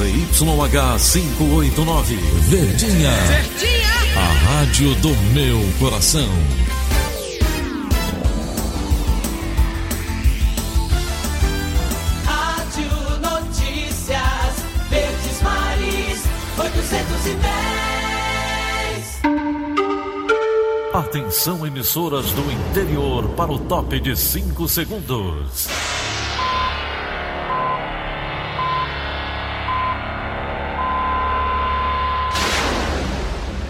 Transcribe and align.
ZYH 0.00 0.98
589, 0.98 2.16
Verdinha. 2.48 3.10
Verdinha. 3.10 3.90
A 4.16 4.32
rádio 4.48 4.94
do 4.94 5.14
meu 5.34 5.58
coração. 5.78 6.26
Rádio 12.24 12.90
Notícias 13.20 14.64
Verdes 14.88 15.42
Mares 15.42 16.24
810. 16.56 17.50
Atenção, 20.94 21.66
emissoras 21.66 22.32
do 22.32 22.50
interior, 22.50 23.28
para 23.36 23.52
o 23.52 23.58
top 23.58 24.00
de 24.00 24.16
5 24.16 24.66
segundos. 24.66 25.68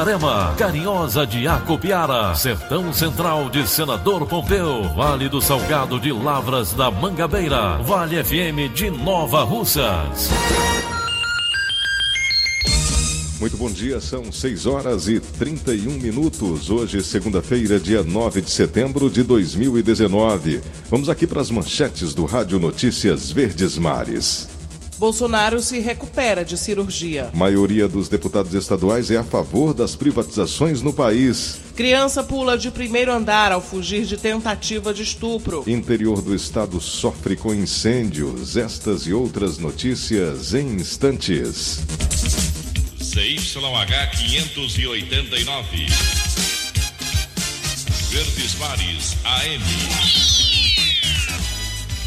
Itarema, 0.00 0.54
Carinhosa 0.56 1.26
de 1.26 1.46
Acopiara, 1.46 2.34
Sertão 2.34 2.90
Central 2.90 3.50
de 3.50 3.68
Senador 3.68 4.26
Pompeu, 4.26 4.82
Vale 4.96 5.28
do 5.28 5.42
Salgado 5.42 6.00
de 6.00 6.10
Lavras 6.10 6.72
da 6.72 6.90
Mangabeira, 6.90 7.76
Vale 7.82 8.24
FM 8.24 8.72
de 8.74 8.90
Nova 8.90 9.42
Russas. 9.44 10.30
Muito 13.38 13.58
bom 13.58 13.70
dia, 13.70 14.00
são 14.00 14.32
6 14.32 14.64
horas 14.64 15.06
e 15.06 15.20
31 15.20 15.98
minutos. 15.98 16.70
Hoje, 16.70 17.02
segunda-feira, 17.02 17.78
dia 17.78 18.02
9 18.02 18.40
de 18.40 18.50
setembro 18.50 19.10
de 19.10 19.22
2019. 19.22 20.62
Vamos 20.88 21.10
aqui 21.10 21.26
para 21.26 21.42
as 21.42 21.50
manchetes 21.50 22.14
do 22.14 22.24
Rádio 22.24 22.58
Notícias 22.58 23.30
Verdes 23.30 23.76
Mares. 23.76 24.59
Bolsonaro 25.00 25.62
se 25.62 25.80
recupera 25.80 26.44
de 26.44 26.58
cirurgia. 26.58 27.30
Maioria 27.32 27.88
dos 27.88 28.06
deputados 28.06 28.52
estaduais 28.52 29.10
é 29.10 29.16
a 29.16 29.24
favor 29.24 29.72
das 29.72 29.96
privatizações 29.96 30.82
no 30.82 30.92
país. 30.92 31.58
Criança 31.74 32.22
pula 32.22 32.58
de 32.58 32.70
primeiro 32.70 33.10
andar 33.10 33.50
ao 33.50 33.62
fugir 33.62 34.04
de 34.04 34.18
tentativa 34.18 34.92
de 34.92 35.02
estupro. 35.02 35.64
Interior 35.66 36.20
do 36.20 36.34
estado 36.34 36.78
sofre 36.82 37.34
com 37.34 37.54
incêndios. 37.54 38.58
Estas 38.58 39.06
e 39.06 39.14
outras 39.14 39.56
notícias 39.56 40.52
em 40.52 40.74
instantes. 40.74 41.80
CYH 43.00 44.10
589. 44.18 45.86
Verdes 48.10 48.54
Mares 48.58 49.16
AM. 49.24 49.64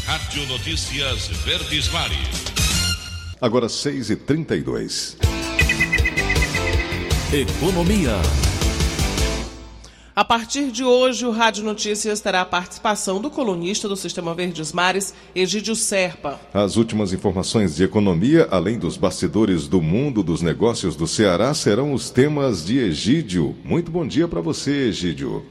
Rádio 0.06 0.46
Notícias 0.46 1.26
Verdes 1.44 1.88
Mares. 1.88 2.43
Agora 3.44 3.68
6 3.68 4.08
e 4.08 4.16
32 4.16 5.18
Economia. 7.30 8.12
A 10.16 10.24
partir 10.24 10.70
de 10.70 10.82
hoje, 10.82 11.26
o 11.26 11.30
Rádio 11.30 11.62
Notícias 11.62 12.22
terá 12.22 12.40
a 12.40 12.46
participação 12.46 13.20
do 13.20 13.28
colunista 13.28 13.86
do 13.86 13.96
Sistema 13.96 14.34
Verdes 14.34 14.72
Mares, 14.72 15.12
Egídio 15.34 15.76
Serpa. 15.76 16.40
As 16.54 16.78
últimas 16.78 17.12
informações 17.12 17.76
de 17.76 17.84
economia, 17.84 18.48
além 18.50 18.78
dos 18.78 18.96
bastidores 18.96 19.68
do 19.68 19.82
mundo 19.82 20.22
dos 20.22 20.40
negócios 20.40 20.96
do 20.96 21.06
Ceará, 21.06 21.52
serão 21.52 21.92
os 21.92 22.08
temas 22.08 22.64
de 22.64 22.78
Egídio. 22.78 23.54
Muito 23.62 23.90
bom 23.90 24.06
dia 24.06 24.26
para 24.26 24.40
você, 24.40 24.88
Egídio. 24.88 25.44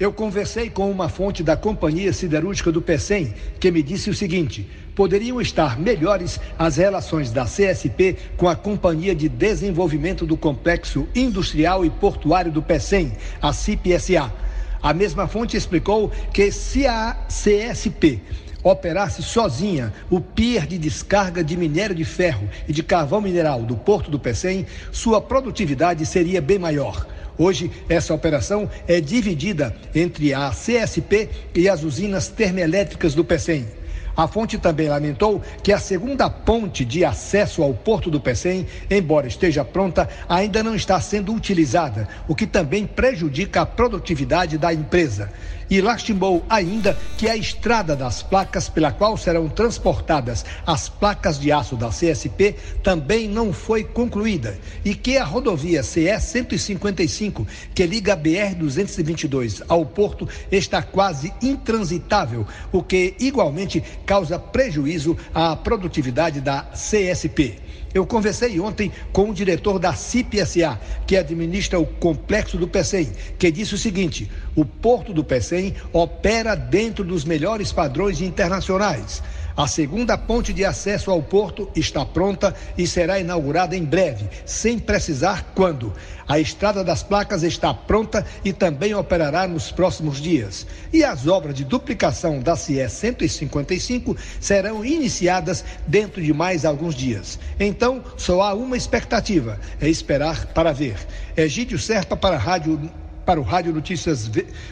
Eu 0.00 0.12
conversei 0.12 0.70
com 0.70 0.88
uma 0.88 1.08
fonte 1.08 1.42
da 1.42 1.56
Companhia 1.56 2.12
Siderúrgica 2.12 2.70
do 2.70 2.80
PECEM, 2.80 3.34
que 3.58 3.68
me 3.68 3.82
disse 3.82 4.08
o 4.08 4.14
seguinte: 4.14 4.70
poderiam 4.94 5.40
estar 5.40 5.76
melhores 5.76 6.38
as 6.56 6.76
relações 6.76 7.32
da 7.32 7.44
CSP 7.44 8.16
com 8.36 8.48
a 8.48 8.54
Companhia 8.54 9.12
de 9.12 9.28
Desenvolvimento 9.28 10.24
do 10.24 10.36
Complexo 10.36 11.08
Industrial 11.16 11.84
e 11.84 11.90
Portuário 11.90 12.52
do 12.52 12.62
PECEM, 12.62 13.10
a 13.42 13.52
CIPSA. 13.52 14.32
A 14.80 14.94
mesma 14.94 15.26
fonte 15.26 15.56
explicou 15.56 16.12
que 16.32 16.52
se 16.52 16.86
a 16.86 17.16
CSP 17.26 18.22
operasse 18.62 19.20
sozinha 19.20 19.92
o 20.08 20.20
pier 20.20 20.64
de 20.64 20.78
descarga 20.78 21.42
de 21.42 21.56
minério 21.56 21.96
de 21.96 22.04
ferro 22.04 22.48
e 22.68 22.72
de 22.72 22.84
carvão 22.84 23.20
mineral 23.20 23.62
do 23.62 23.76
Porto 23.76 24.12
do 24.12 24.18
Pecém, 24.18 24.64
sua 24.92 25.20
produtividade 25.20 26.06
seria 26.06 26.40
bem 26.40 26.58
maior. 26.58 27.17
Hoje, 27.38 27.70
essa 27.88 28.12
operação 28.12 28.68
é 28.88 29.00
dividida 29.00 29.72
entre 29.94 30.34
a 30.34 30.50
CSP 30.50 31.30
e 31.54 31.68
as 31.68 31.84
usinas 31.84 32.26
termoelétricas 32.26 33.14
do 33.14 33.24
Pecém. 33.24 33.68
A 34.16 34.26
fonte 34.26 34.58
também 34.58 34.88
lamentou 34.88 35.40
que 35.62 35.72
a 35.72 35.78
segunda 35.78 36.28
ponte 36.28 36.84
de 36.84 37.04
acesso 37.04 37.62
ao 37.62 37.72
Porto 37.72 38.10
do 38.10 38.20
Pecém, 38.20 38.66
embora 38.90 39.28
esteja 39.28 39.64
pronta, 39.64 40.08
ainda 40.28 40.60
não 40.60 40.74
está 40.74 41.00
sendo 41.00 41.32
utilizada, 41.32 42.08
o 42.26 42.34
que 42.34 42.44
também 42.44 42.84
prejudica 42.84 43.60
a 43.60 43.66
produtividade 43.66 44.58
da 44.58 44.74
empresa 44.74 45.30
e 45.70 45.80
lastimou 45.80 46.44
ainda 46.48 46.96
que 47.16 47.28
a 47.28 47.36
estrada 47.36 47.94
das 47.94 48.22
placas 48.22 48.68
pela 48.68 48.92
qual 48.92 49.16
serão 49.16 49.48
transportadas 49.48 50.44
as 50.66 50.88
placas 50.88 51.38
de 51.38 51.52
aço 51.52 51.76
da 51.76 51.88
CSP 51.88 52.56
também 52.82 53.28
não 53.28 53.52
foi 53.52 53.84
concluída 53.84 54.58
e 54.84 54.94
que 54.94 55.16
a 55.16 55.24
rodovia 55.24 55.82
CE 55.82 56.18
155, 56.18 57.46
que 57.74 57.86
liga 57.86 58.12
a 58.12 58.16
BR 58.16 58.54
222 58.58 59.62
ao 59.68 59.84
porto, 59.84 60.28
está 60.50 60.82
quase 60.82 61.32
intransitável, 61.42 62.46
o 62.72 62.82
que 62.82 63.14
igualmente 63.18 63.82
causa 64.06 64.38
prejuízo 64.38 65.16
à 65.34 65.54
produtividade 65.56 66.40
da 66.40 66.62
CSP. 66.72 67.67
Eu 67.94 68.06
conversei 68.06 68.60
ontem 68.60 68.92
com 69.12 69.30
o 69.30 69.34
diretor 69.34 69.78
da 69.78 69.94
CIPSA, 69.94 70.78
que 71.06 71.16
administra 71.16 71.78
o 71.78 71.86
complexo 71.86 72.58
do 72.58 72.68
PECEM, 72.68 73.12
que 73.38 73.50
disse 73.50 73.74
o 73.74 73.78
seguinte: 73.78 74.30
o 74.54 74.64
porto 74.64 75.12
do 75.12 75.24
PECEM 75.24 75.74
opera 75.92 76.54
dentro 76.54 77.02
dos 77.02 77.24
melhores 77.24 77.72
padrões 77.72 78.20
internacionais. 78.20 79.22
A 79.58 79.66
segunda 79.66 80.16
ponte 80.16 80.52
de 80.52 80.64
acesso 80.64 81.10
ao 81.10 81.20
porto 81.20 81.68
está 81.74 82.06
pronta 82.06 82.54
e 82.76 82.86
será 82.86 83.18
inaugurada 83.18 83.76
em 83.76 83.84
breve, 83.84 84.28
sem 84.46 84.78
precisar 84.78 85.50
quando. 85.52 85.92
A 86.28 86.38
estrada 86.38 86.84
das 86.84 87.02
placas 87.02 87.42
está 87.42 87.74
pronta 87.74 88.24
e 88.44 88.52
também 88.52 88.94
operará 88.94 89.48
nos 89.48 89.72
próximos 89.72 90.20
dias. 90.20 90.64
E 90.92 91.02
as 91.02 91.26
obras 91.26 91.56
de 91.56 91.64
duplicação 91.64 92.38
da 92.38 92.54
CE 92.54 92.88
155 92.88 94.16
serão 94.38 94.84
iniciadas 94.84 95.64
dentro 95.88 96.22
de 96.22 96.32
mais 96.32 96.64
alguns 96.64 96.94
dias. 96.94 97.36
Então, 97.58 98.04
só 98.16 98.42
há 98.42 98.54
uma 98.54 98.76
expectativa: 98.76 99.58
é 99.80 99.88
esperar 99.88 100.46
para 100.54 100.70
ver. 100.72 100.96
Egídio 101.36 101.80
Serpa 101.80 102.16
para 102.16 102.38
Rádio 102.38 102.88
para 103.26 103.40
o 103.40 103.42
Rádio 103.42 103.72
Notícias. 103.72 104.30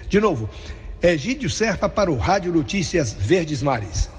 De 0.08 0.20
novo, 0.20 0.48
Egídio 1.02 1.50
Serpa 1.50 1.88
para 1.88 2.08
o 2.08 2.16
Rádio 2.16 2.52
Notícias 2.52 3.12
Verdes 3.12 3.64
Mares. 3.64 4.14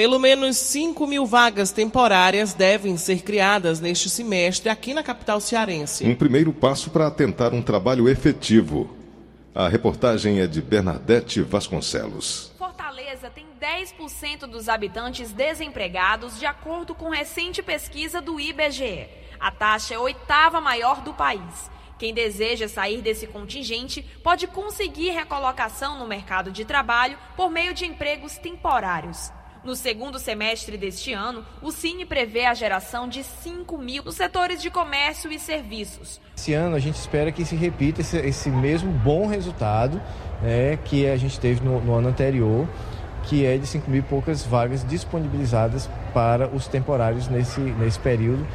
Pelo 0.00 0.18
menos 0.18 0.56
5 0.56 1.06
mil 1.06 1.26
vagas 1.26 1.72
temporárias 1.72 2.54
devem 2.54 2.96
ser 2.96 3.20
criadas 3.20 3.80
neste 3.80 4.08
semestre 4.08 4.70
aqui 4.70 4.94
na 4.94 5.02
capital 5.02 5.42
cearense. 5.42 6.06
Um 6.06 6.14
primeiro 6.14 6.54
passo 6.54 6.88
para 6.88 7.10
tentar 7.10 7.52
um 7.52 7.60
trabalho 7.60 8.08
efetivo. 8.08 8.96
A 9.54 9.68
reportagem 9.68 10.40
é 10.40 10.46
de 10.46 10.62
Bernadette 10.62 11.42
Vasconcelos. 11.42 12.50
Fortaleza 12.56 13.28
tem 13.28 13.44
10% 13.60 14.46
dos 14.46 14.70
habitantes 14.70 15.32
desempregados, 15.32 16.38
de 16.38 16.46
acordo 16.46 16.94
com 16.94 17.10
recente 17.10 17.62
pesquisa 17.62 18.22
do 18.22 18.40
IBGE. 18.40 19.06
A 19.38 19.50
taxa 19.50 19.92
é 19.92 19.96
a 19.98 20.00
oitava 20.00 20.62
maior 20.62 21.02
do 21.02 21.12
país. 21.12 21.70
Quem 21.98 22.14
deseja 22.14 22.68
sair 22.68 23.02
desse 23.02 23.26
contingente 23.26 24.00
pode 24.24 24.46
conseguir 24.46 25.10
recolocação 25.10 25.98
no 25.98 26.08
mercado 26.08 26.50
de 26.50 26.64
trabalho 26.64 27.18
por 27.36 27.50
meio 27.50 27.74
de 27.74 27.84
empregos 27.84 28.38
temporários. 28.38 29.30
No 29.62 29.76
segundo 29.76 30.18
semestre 30.18 30.78
deste 30.78 31.12
ano, 31.12 31.44
o 31.60 31.70
Cine 31.70 32.06
prevê 32.06 32.46
a 32.46 32.54
geração 32.54 33.06
de 33.06 33.22
5 33.22 33.76
mil 33.76 34.02
nos 34.02 34.14
setores 34.14 34.62
de 34.62 34.70
comércio 34.70 35.30
e 35.30 35.38
serviços. 35.38 36.18
Esse 36.36 36.54
ano 36.54 36.76
a 36.76 36.78
gente 36.78 36.96
espera 36.96 37.30
que 37.30 37.44
se 37.44 37.54
repita 37.54 38.00
esse, 38.00 38.16
esse 38.16 38.48
mesmo 38.48 38.90
bom 38.90 39.26
resultado 39.26 40.00
né, 40.40 40.78
que 40.84 41.06
a 41.06 41.16
gente 41.18 41.38
teve 41.38 41.62
no, 41.62 41.78
no 41.80 41.94
ano 41.94 42.08
anterior. 42.08 42.66
que 43.24 43.44
é 43.44 43.58
de 43.58 43.66
5 43.66 43.90
mil 43.90 44.00
e 44.00 44.02
poucas 44.02 44.46
vagas 44.46 44.82
disponibilizadas 44.82 45.90
para 46.14 46.48
os 46.48 46.66
temporários 46.66 47.28
nesse, 47.28 47.60
nesse 47.60 47.98
período 47.98 48.46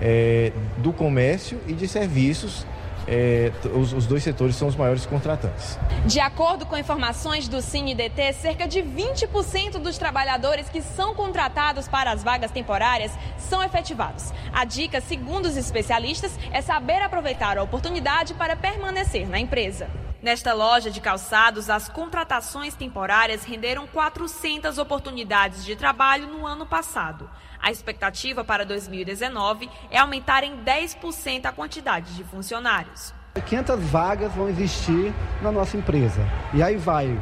é, 0.00 0.50
do 0.78 0.94
comércio 0.94 1.60
e 1.66 1.74
de 1.74 1.86
serviços 1.86 2.66
é, 3.06 3.52
os, 3.74 3.92
os, 3.92 4.06
dois 4.06 4.22
setores 4.22 4.56
são 4.56 4.68
os 4.68 4.76
maiores 4.76 5.06
contratantes. 5.06 5.78
De 6.06 6.20
acordo 6.20 6.66
com 6.66 6.76
informações 6.76 7.48
do 7.48 7.60
CineDT, 7.60 8.32
cerca 8.34 8.66
de 8.66 8.82
20% 8.82 9.78
dos 9.78 9.98
trabalhadores 9.98 10.68
que 10.68 10.82
são 10.82 11.14
contratados 11.14 11.88
para 11.88 12.12
as 12.12 12.22
vagas 12.22 12.50
temporárias 12.50 13.12
são 13.38 13.62
efetivados. 13.62 14.32
A 14.52 14.64
dica, 14.64 15.00
segundo 15.00 15.46
os 15.46 15.56
especialistas, 15.56 16.38
é 16.52 16.60
saber 16.60 17.02
aproveitar 17.02 17.58
a 17.58 17.62
oportunidade 17.62 18.34
para 18.34 18.56
permanecer 18.56 19.28
na 19.28 19.38
empresa. 19.38 19.88
Nesta 20.24 20.54
loja 20.54 20.90
de 20.90 21.02
calçados, 21.02 21.68
as 21.68 21.86
contratações 21.86 22.74
temporárias 22.74 23.44
renderam 23.44 23.86
400 23.86 24.78
oportunidades 24.78 25.62
de 25.62 25.76
trabalho 25.76 26.26
no 26.28 26.46
ano 26.46 26.64
passado. 26.64 27.28
A 27.60 27.70
expectativa 27.70 28.42
para 28.42 28.64
2019 28.64 29.68
é 29.90 29.98
aumentar 29.98 30.42
em 30.42 30.56
10% 30.64 31.44
a 31.44 31.52
quantidade 31.52 32.14
de 32.14 32.24
funcionários. 32.24 33.12
500 33.34 33.78
vagas 33.82 34.34
vão 34.34 34.48
existir 34.48 35.12
na 35.42 35.52
nossa 35.52 35.76
empresa. 35.76 36.26
E 36.54 36.62
aí 36.62 36.76
vai. 36.76 37.20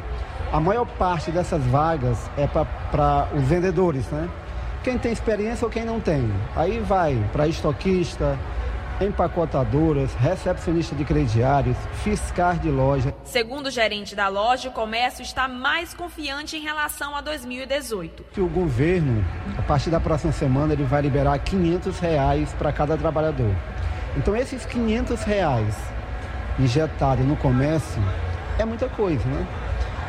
A 0.53 0.61
maior 0.61 0.85
parte 0.85 1.29
dessas 1.29 1.61
vagas 1.65 2.31
é 2.37 2.47
para 2.47 3.27
os 3.35 3.43
vendedores, 3.43 4.07
né? 4.11 4.29
Quem 4.81 4.97
tem 4.97 5.11
experiência 5.11 5.65
ou 5.65 5.71
quem 5.71 5.83
não 5.83 5.99
tem. 5.99 6.31
Aí 6.55 6.79
vai 6.79 7.21
para 7.33 7.49
estoquista, 7.49 8.39
empacotadoras, 9.01 10.13
recepcionista 10.15 10.95
de 10.95 11.03
crediários, 11.03 11.77
fiscais 12.03 12.61
de 12.61 12.69
loja. 12.69 13.13
Segundo 13.23 13.67
o 13.67 13.71
gerente 13.71 14.15
da 14.15 14.27
loja, 14.27 14.69
o 14.69 14.71
comércio 14.71 15.21
está 15.23 15.47
mais 15.47 15.93
confiante 15.93 16.57
em 16.57 16.61
relação 16.61 17.15
a 17.15 17.21
2018. 17.21 18.23
Que 18.31 18.41
o 18.41 18.47
governo, 18.47 19.23
a 19.57 19.61
partir 19.61 19.89
da 19.89 19.99
próxima 19.99 20.31
semana, 20.31 20.73
ele 20.73 20.83
vai 20.83 21.01
liberar 21.01 21.37
500 21.39 21.99
reais 21.99 22.53
para 22.53 22.71
cada 22.71 22.97
trabalhador. 22.97 23.53
Então 24.15 24.35
esses 24.35 24.65
500 24.65 25.23
reais 25.23 25.75
injetados 26.59 27.25
no 27.25 27.35
comércio 27.35 28.01
é 28.59 28.65
muita 28.65 28.87
coisa, 28.87 29.27
né? 29.27 29.47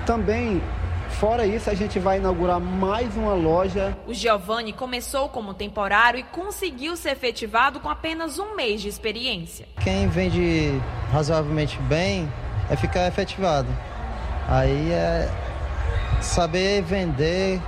Também 0.04 0.62
Fora 1.18 1.46
isso, 1.46 1.70
a 1.70 1.74
gente 1.74 1.98
vai 1.98 2.18
inaugurar 2.18 2.60
mais 2.60 3.16
uma 3.16 3.34
loja. 3.34 3.96
O 4.06 4.12
Giovanni 4.12 4.72
começou 4.72 5.28
como 5.28 5.54
temporário 5.54 6.18
e 6.18 6.22
conseguiu 6.24 6.96
ser 6.96 7.10
efetivado 7.10 7.78
com 7.78 7.88
apenas 7.88 8.38
um 8.38 8.56
mês 8.56 8.82
de 8.82 8.88
experiência. 8.88 9.66
Quem 9.80 10.08
vende 10.08 10.72
razoavelmente 11.12 11.78
bem 11.82 12.28
é 12.68 12.76
ficar 12.76 13.06
efetivado. 13.06 13.68
Aí 14.48 14.90
é 14.92 15.30
saber 16.20 16.82
vender, 16.82 17.60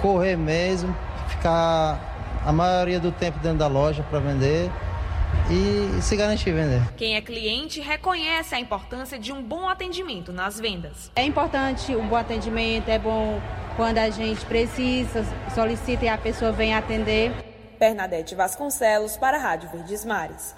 correr 0.00 0.36
mesmo, 0.36 0.94
ficar 1.28 1.98
a 2.46 2.52
maioria 2.52 3.00
do 3.00 3.10
tempo 3.10 3.38
dentro 3.40 3.58
da 3.58 3.66
loja 3.66 4.04
para 4.08 4.20
vender 4.20 4.70
e 5.50 6.02
se 6.02 6.16
garantir 6.16 6.52
vender. 6.52 6.82
Quem 6.96 7.16
é 7.16 7.20
cliente 7.20 7.80
reconhece 7.80 8.54
a 8.54 8.60
importância 8.60 9.18
de 9.18 9.32
um 9.32 9.42
bom 9.42 9.68
atendimento 9.68 10.32
nas 10.32 10.60
vendas. 10.60 11.10
É 11.16 11.24
importante 11.24 11.94
um 11.96 12.06
bom 12.06 12.16
atendimento, 12.16 12.88
é 12.88 12.98
bom 12.98 13.40
quando 13.76 13.98
a 13.98 14.10
gente 14.10 14.44
precisa, 14.44 15.24
solicita 15.54 16.04
e 16.04 16.08
a 16.08 16.18
pessoa 16.18 16.52
vem 16.52 16.74
atender. 16.74 17.32
Bernadette 17.78 18.34
Vasconcelos 18.34 19.16
para 19.16 19.36
a 19.36 19.40
Rádio 19.40 19.70
Verdes 19.70 20.04
Mares. 20.04 20.54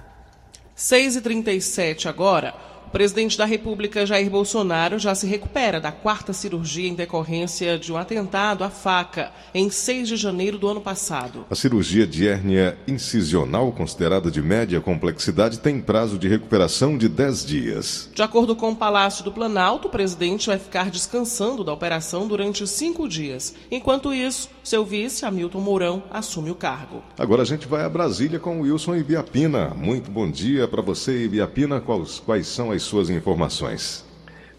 6h37 0.76 2.06
agora. 2.06 2.54
O 2.90 2.98
presidente 3.00 3.38
da 3.38 3.44
República, 3.44 4.04
Jair 4.04 4.28
Bolsonaro, 4.28 4.98
já 4.98 5.14
se 5.14 5.24
recupera 5.24 5.80
da 5.80 5.92
quarta 5.92 6.32
cirurgia 6.32 6.88
em 6.88 6.94
decorrência 6.94 7.78
de 7.78 7.92
um 7.92 7.96
atentado 7.96 8.64
à 8.64 8.68
faca 8.68 9.30
em 9.54 9.70
6 9.70 10.08
de 10.08 10.16
janeiro 10.16 10.58
do 10.58 10.66
ano 10.66 10.80
passado. 10.80 11.46
A 11.48 11.54
cirurgia 11.54 12.04
de 12.04 12.26
hérnia 12.26 12.76
incisional, 12.88 13.70
considerada 13.70 14.28
de 14.28 14.42
média 14.42 14.80
complexidade, 14.80 15.60
tem 15.60 15.80
prazo 15.80 16.18
de 16.18 16.26
recuperação 16.26 16.98
de 16.98 17.08
10 17.08 17.46
dias. 17.46 18.10
De 18.12 18.22
acordo 18.22 18.56
com 18.56 18.72
o 18.72 18.76
Palácio 18.76 19.22
do 19.22 19.30
Planalto, 19.30 19.86
o 19.86 19.90
presidente 19.90 20.48
vai 20.48 20.58
ficar 20.58 20.90
descansando 20.90 21.62
da 21.62 21.72
operação 21.72 22.26
durante 22.26 22.66
cinco 22.66 23.08
dias. 23.08 23.54
Enquanto 23.70 24.12
isso, 24.12 24.48
seu 24.62 24.84
vice, 24.84 25.24
Hamilton 25.24 25.60
Mourão, 25.60 26.02
assume 26.10 26.50
o 26.50 26.54
cargo. 26.54 27.02
Agora 27.18 27.42
a 27.42 27.44
gente 27.44 27.66
vai 27.66 27.84
a 27.84 27.88
Brasília 27.88 28.38
com 28.38 28.58
o 28.58 28.62
Wilson 28.62 28.96
Ibiapina. 28.96 29.70
Muito 29.74 30.10
bom 30.10 30.30
dia 30.30 30.66
para 30.68 30.82
você, 30.82 31.24
Ibiapina. 31.24 31.80
Quais, 31.80 32.20
quais 32.20 32.46
são 32.46 32.70
as 32.70 32.82
suas 32.82 33.10
informações. 33.10 34.06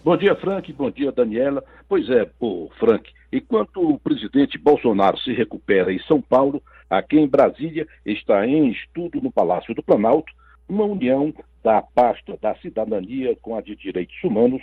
Bom 0.03 0.17
dia, 0.17 0.35
Frank. 0.35 0.71
Bom 0.73 0.89
dia, 0.89 1.11
Daniela. 1.11 1.63
Pois 1.87 2.09
é, 2.09 2.25
pô, 2.39 2.71
Frank, 2.79 3.09
enquanto 3.31 3.81
o 3.81 3.99
presidente 3.99 4.57
Bolsonaro 4.57 5.17
se 5.19 5.31
recupera 5.33 5.93
em 5.93 5.99
São 6.03 6.21
Paulo, 6.21 6.61
aqui 6.89 7.17
em 7.17 7.27
Brasília 7.27 7.87
está 8.05 8.45
em 8.47 8.69
estudo 8.71 9.21
no 9.21 9.31
Palácio 9.31 9.75
do 9.75 9.83
Planalto 9.83 10.31
uma 10.71 10.85
união 10.85 11.33
da 11.61 11.81
pasta 11.81 12.37
da 12.41 12.55
cidadania 12.55 13.35
com 13.41 13.55
a 13.55 13.61
de 13.61 13.75
direitos 13.75 14.15
humanos, 14.23 14.61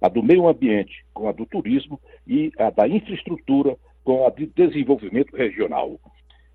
a 0.00 0.08
do 0.08 0.22
meio 0.22 0.48
ambiente 0.48 1.04
com 1.12 1.28
a 1.28 1.32
do 1.32 1.44
turismo 1.44 2.00
e 2.26 2.50
a 2.58 2.70
da 2.70 2.88
infraestrutura 2.88 3.76
com 4.04 4.26
a 4.26 4.30
de 4.30 4.46
desenvolvimento 4.46 5.36
regional. 5.36 5.98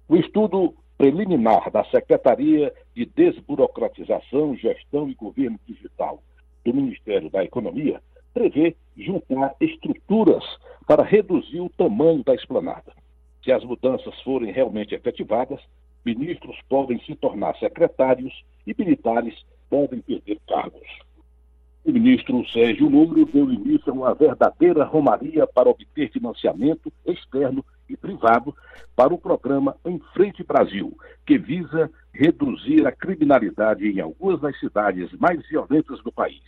O 0.08 0.16
estudo 0.16 0.74
preliminar 0.98 1.70
da 1.72 1.84
Secretaria 1.86 2.74
de 2.96 3.06
Desburocratização, 3.06 4.56
Gestão 4.56 5.10
e 5.10 5.14
Governo 5.14 5.60
Digital 5.68 6.22
do 6.64 6.74
Ministério 6.74 7.30
da 7.30 7.44
Economia 7.44 8.02
prevê 8.34 8.76
juntar 8.98 9.56
estruturas 9.60 10.44
para 10.88 11.04
reduzir 11.04 11.62
o 11.62 11.70
tamanho 11.70 12.24
da 12.24 12.34
esplanada. 12.34 12.94
Se 13.44 13.52
as 13.52 13.64
mudanças 13.64 14.20
forem 14.22 14.52
realmente 14.52 14.96
efetivadas, 14.96 15.62
ministros 16.06 16.58
podem 16.70 17.00
se 17.02 17.16
tornar 17.16 17.58
secretários 17.58 18.34
e 18.66 18.76
militares 18.78 19.36
podem 19.70 20.02
perder 20.02 20.40
cargos. 20.48 21.05
O 21.86 21.92
ministro 21.92 22.44
Sérgio 22.50 22.90
Moro 22.90 23.28
deu 23.28 23.54
início 23.54 23.92
a 23.92 23.94
uma 23.94 24.14
verdadeira 24.16 24.84
romaria 24.84 25.46
para 25.46 25.70
obter 25.70 26.10
financiamento 26.10 26.92
externo 27.06 27.64
e 27.88 27.96
privado 27.96 28.56
para 28.96 29.14
o 29.14 29.20
programa 29.20 29.78
Em 29.86 30.02
Frente 30.16 30.44
Brasil, 30.44 30.98
que 31.28 31.38
visa 31.38 31.92
reduzir 32.12 32.88
a 32.88 32.92
criminalidade 32.92 33.88
em 33.88 34.00
algumas 34.00 34.42
das 34.42 34.60
cidades 34.60 35.12
mais 35.20 35.48
violentas 35.48 36.02
do 36.02 36.12
país. 36.12 36.42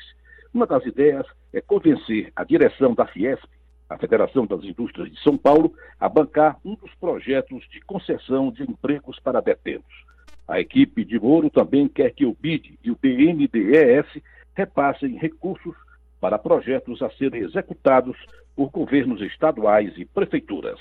Uma 0.52 0.66
das 0.66 0.84
ideias 0.88 1.28
é 1.54 1.62
convencer 1.62 2.32
a 2.36 2.44
direção 2.44 2.96
da 2.96 3.06
Fiesp, 3.06 3.46
a 3.88 3.96
Federação 3.96 4.48
das 4.48 4.64
Indústrias 4.64 5.12
de 5.12 5.22
São 5.22 5.38
Paulo, 5.38 5.72
a 6.00 6.10
bancar 6.10 6.58
um 6.66 6.74
dos 6.74 6.96
projetos 6.96 7.64
de 7.70 7.80
concessão 7.82 8.52
de 8.52 8.64
empregos 8.64 9.20
para 9.20 9.40
detentos. 9.40 10.08
A 10.48 10.60
equipe 10.60 11.06
de 11.06 11.20
Moro 11.20 11.52
também 11.52 11.88
quer 11.88 12.10
que 12.10 12.26
o 12.26 12.36
BID 12.40 12.80
e 12.84 12.90
o 12.90 12.98
BNDES 13.00 14.08
repassem 14.58 15.16
recursos 15.18 15.76
para 16.20 16.40
projetos 16.40 17.04
a 17.04 17.10
serem 17.12 17.44
executados 17.44 18.18
por 18.56 18.72
governos 18.72 19.22
estaduais 19.22 19.94
e 19.98 20.04
prefeituras. 20.04 20.80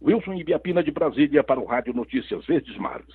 Wilson 0.00 0.34
Ibiapina 0.34 0.84
de 0.84 0.92
Brasília 0.92 1.42
para 1.42 1.58
o 1.58 1.66
Rádio 1.66 1.92
Notícias 1.92 2.46
Verdes 2.46 2.76
Mares. 2.78 3.12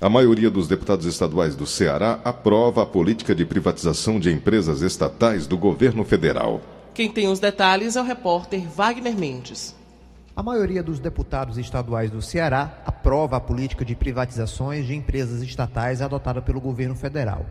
A 0.00 0.08
maioria 0.08 0.50
dos 0.50 0.66
deputados 0.66 1.06
estaduais 1.06 1.54
do 1.54 1.64
Ceará 1.64 2.20
aprova 2.24 2.82
a 2.82 2.86
política 2.86 3.32
de 3.32 3.46
privatização 3.46 4.18
de 4.18 4.32
empresas 4.32 4.82
estatais 4.82 5.46
do 5.46 5.56
governo 5.56 6.04
federal. 6.04 6.60
Quem 6.92 7.08
tem 7.08 7.28
os 7.28 7.38
detalhes 7.38 7.94
é 7.94 8.00
o 8.00 8.04
repórter 8.04 8.68
Wagner 8.68 9.16
Mendes. 9.16 9.76
A 10.34 10.42
maioria 10.42 10.82
dos 10.82 10.98
deputados 10.98 11.56
estaduais 11.56 12.10
do 12.10 12.20
Ceará 12.20 12.82
aprova 12.84 13.36
a 13.36 13.40
política 13.40 13.84
de 13.84 13.94
privatizações 13.94 14.84
de 14.84 14.96
empresas 14.96 15.40
estatais 15.40 16.02
adotada 16.02 16.42
pelo 16.42 16.60
governo 16.60 16.96
federal. 16.96 17.46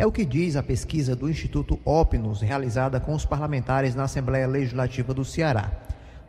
É 0.00 0.06
o 0.06 0.10
que 0.10 0.24
diz 0.24 0.56
a 0.56 0.62
pesquisa 0.62 1.14
do 1.14 1.28
Instituto 1.28 1.78
Opinus, 1.84 2.40
realizada 2.40 2.98
com 2.98 3.12
os 3.12 3.26
parlamentares 3.26 3.94
na 3.94 4.04
Assembleia 4.04 4.46
Legislativa 4.46 5.12
do 5.12 5.26
Ceará. 5.26 5.70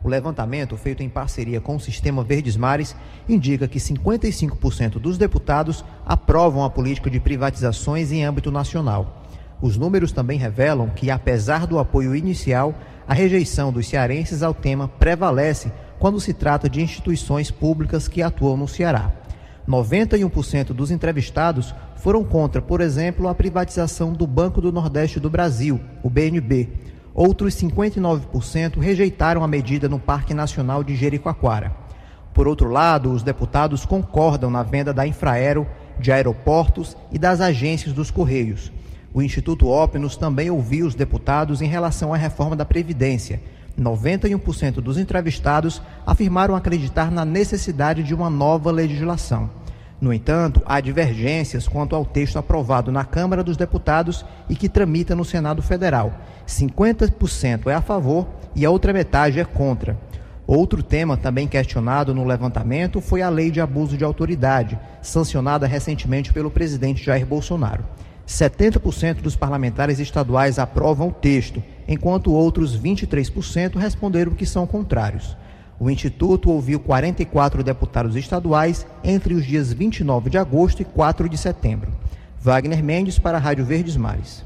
O 0.04 0.10
levantamento, 0.10 0.76
feito 0.76 1.02
em 1.02 1.08
parceria 1.08 1.58
com 1.58 1.76
o 1.76 1.80
Sistema 1.80 2.22
Verdes 2.22 2.54
Mares, 2.54 2.94
indica 3.26 3.66
que 3.66 3.78
55% 3.78 4.98
dos 4.98 5.16
deputados 5.16 5.82
aprovam 6.04 6.64
a 6.64 6.68
política 6.68 7.08
de 7.08 7.18
privatizações 7.18 8.12
em 8.12 8.22
âmbito 8.22 8.52
nacional. 8.52 9.24
Os 9.62 9.78
números 9.78 10.12
também 10.12 10.38
revelam 10.38 10.90
que, 10.90 11.10
apesar 11.10 11.66
do 11.66 11.78
apoio 11.78 12.14
inicial, 12.14 12.74
a 13.08 13.14
rejeição 13.14 13.72
dos 13.72 13.88
cearenses 13.88 14.42
ao 14.42 14.52
tema 14.52 14.86
prevalece 14.86 15.72
quando 15.98 16.20
se 16.20 16.34
trata 16.34 16.68
de 16.68 16.82
instituições 16.82 17.50
públicas 17.50 18.06
que 18.06 18.20
atuam 18.20 18.54
no 18.54 18.68
Ceará. 18.68 19.10
91% 19.66 20.74
dos 20.74 20.90
entrevistados 20.90 21.74
foram 22.02 22.22
contra, 22.24 22.60
por 22.60 22.80
exemplo, 22.80 23.28
a 23.28 23.34
privatização 23.34 24.12
do 24.12 24.26
Banco 24.26 24.60
do 24.60 24.70
Nordeste 24.70 25.18
do 25.18 25.30
Brasil, 25.30 25.80
o 26.02 26.10
BNB, 26.10 26.68
Outros 27.14 27.54
59% 27.56 28.78
rejeitaram 28.78 29.44
a 29.44 29.48
medida 29.48 29.86
no 29.86 29.98
Parque 29.98 30.32
Nacional 30.32 30.82
de 30.82 30.96
Jericoacoara. 30.96 31.76
Por 32.32 32.48
outro 32.48 32.70
lado, 32.70 33.10
os 33.12 33.22
deputados 33.22 33.84
concordam 33.84 34.50
na 34.50 34.62
venda 34.62 34.94
da 34.94 35.06
Infraero, 35.06 35.66
de 36.00 36.10
aeroportos 36.10 36.96
e 37.10 37.18
das 37.18 37.42
agências 37.42 37.92
dos 37.92 38.10
Correios. 38.10 38.72
O 39.12 39.20
Instituto 39.20 39.68
Opinus 39.68 40.16
também 40.16 40.50
ouviu 40.50 40.86
os 40.86 40.94
deputados 40.94 41.60
em 41.60 41.66
relação 41.66 42.14
à 42.14 42.16
reforma 42.16 42.56
da 42.56 42.64
Previdência. 42.64 43.42
91% 43.78 44.76
dos 44.76 44.96
entrevistados 44.96 45.82
afirmaram 46.06 46.56
acreditar 46.56 47.10
na 47.10 47.26
necessidade 47.26 48.02
de 48.02 48.14
uma 48.14 48.30
nova 48.30 48.70
legislação. 48.70 49.50
No 50.02 50.12
entanto, 50.12 50.60
há 50.66 50.80
divergências 50.80 51.68
quanto 51.68 51.94
ao 51.94 52.04
texto 52.04 52.36
aprovado 52.36 52.90
na 52.90 53.04
Câmara 53.04 53.44
dos 53.44 53.56
Deputados 53.56 54.24
e 54.48 54.56
que 54.56 54.68
tramita 54.68 55.14
no 55.14 55.24
Senado 55.24 55.62
Federal. 55.62 56.12
50% 56.44 57.68
é 57.68 57.74
a 57.74 57.80
favor 57.80 58.26
e 58.52 58.66
a 58.66 58.70
outra 58.70 58.92
metade 58.92 59.38
é 59.38 59.44
contra. 59.44 59.96
Outro 60.44 60.82
tema 60.82 61.16
também 61.16 61.46
questionado 61.46 62.12
no 62.12 62.24
levantamento 62.24 63.00
foi 63.00 63.22
a 63.22 63.28
lei 63.28 63.48
de 63.48 63.60
abuso 63.60 63.96
de 63.96 64.02
autoridade, 64.02 64.76
sancionada 65.00 65.68
recentemente 65.68 66.32
pelo 66.32 66.50
presidente 66.50 67.04
Jair 67.04 67.24
Bolsonaro. 67.24 67.84
70% 68.26 69.20
dos 69.20 69.36
parlamentares 69.36 70.00
estaduais 70.00 70.58
aprovam 70.58 71.10
o 71.10 71.12
texto, 71.12 71.62
enquanto 71.86 72.32
outros 72.32 72.76
23% 72.76 73.76
responderam 73.76 74.32
que 74.32 74.46
são 74.46 74.66
contrários. 74.66 75.36
O 75.78 75.90
Instituto 75.90 76.50
ouviu 76.50 76.78
44 76.78 77.62
deputados 77.62 78.16
estaduais 78.16 78.86
entre 79.02 79.34
os 79.34 79.44
dias 79.44 79.72
29 79.72 80.30
de 80.30 80.38
agosto 80.38 80.82
e 80.82 80.84
4 80.84 81.28
de 81.28 81.36
setembro. 81.36 81.92
Wagner 82.40 82.82
Mendes 82.82 83.18
para 83.18 83.38
a 83.38 83.40
Rádio 83.40 83.64
Verdes 83.64 83.96
Mares. 83.96 84.42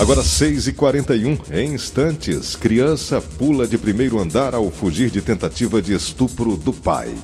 Agora 0.00 0.22
6h41, 0.22 1.52
em 1.52 1.74
instantes, 1.74 2.56
criança 2.56 3.20
pula 3.20 3.66
de 3.66 3.76
primeiro 3.76 4.18
andar 4.18 4.54
ao 4.54 4.70
fugir 4.70 5.10
de 5.10 5.20
tentativa 5.20 5.82
de 5.82 5.92
estupro 5.92 6.56
do 6.56 6.72
pai. 6.72 7.14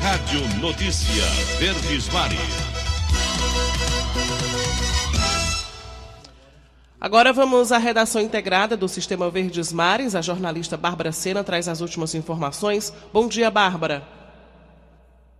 Rádio 0.00 0.60
Notícia 0.60 1.22
Verdes 1.60 2.08
Mares. 2.08 2.65
Agora 6.98 7.30
vamos 7.30 7.72
à 7.72 7.78
redação 7.78 8.22
integrada 8.22 8.74
do 8.74 8.88
Sistema 8.88 9.28
Verdes 9.30 9.70
Mares. 9.70 10.14
A 10.14 10.22
jornalista 10.22 10.78
Bárbara 10.78 11.12
Sena 11.12 11.44
traz 11.44 11.68
as 11.68 11.82
últimas 11.82 12.14
informações. 12.14 12.90
Bom 13.12 13.28
dia, 13.28 13.50
Bárbara. 13.50 14.02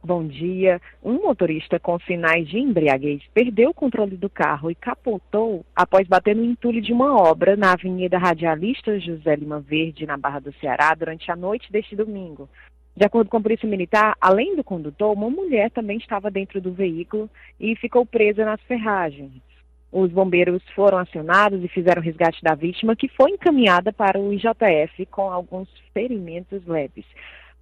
Bom 0.04 0.26
dia. 0.26 0.80
Um 1.02 1.14
motorista 1.14 1.80
com 1.80 1.98
sinais 2.00 2.46
de 2.46 2.58
embriaguez 2.58 3.22
perdeu 3.32 3.70
o 3.70 3.75
controle 3.75 4.18
do 4.18 4.28
carro 4.28 4.70
e 4.70 4.75
capotou 4.75 5.64
após 5.75 6.06
bater 6.06 6.36
no 6.36 6.44
entulho 6.44 6.82
de 6.82 6.92
uma 6.92 7.16
obra 7.16 7.56
na 7.56 7.72
Avenida 7.72 8.18
Radialista 8.18 9.00
José 9.00 9.34
Lima 9.34 9.58
Verde, 9.58 10.06
na 10.06 10.18
Barra 10.18 10.40
do 10.40 10.52
Ceará, 10.60 10.94
durante 10.94 11.30
a 11.30 11.34
noite 11.34 11.72
deste 11.72 11.96
domingo. 11.96 12.48
De 12.94 13.04
acordo 13.04 13.30
com 13.30 13.38
a 13.38 13.40
Polícia 13.40 13.68
Militar, 13.68 14.14
além 14.20 14.54
do 14.54 14.62
condutor, 14.62 15.12
uma 15.12 15.30
mulher 15.30 15.70
também 15.70 15.96
estava 15.96 16.30
dentro 16.30 16.60
do 16.60 16.72
veículo 16.72 17.28
e 17.58 17.75
ficou 17.76 18.04
presa 18.04 18.44
nas 18.44 18.60
ferragens. 18.62 19.45
Os 19.98 20.12
bombeiros 20.12 20.62
foram 20.74 20.98
acionados 20.98 21.64
e 21.64 21.68
fizeram 21.68 22.02
resgate 22.02 22.42
da 22.42 22.54
vítima, 22.54 22.94
que 22.94 23.08
foi 23.08 23.30
encaminhada 23.30 23.90
para 23.94 24.20
o 24.20 24.30
IJF 24.30 25.06
com 25.06 25.30
alguns 25.30 25.70
ferimentos 25.94 26.66
leves. 26.66 27.06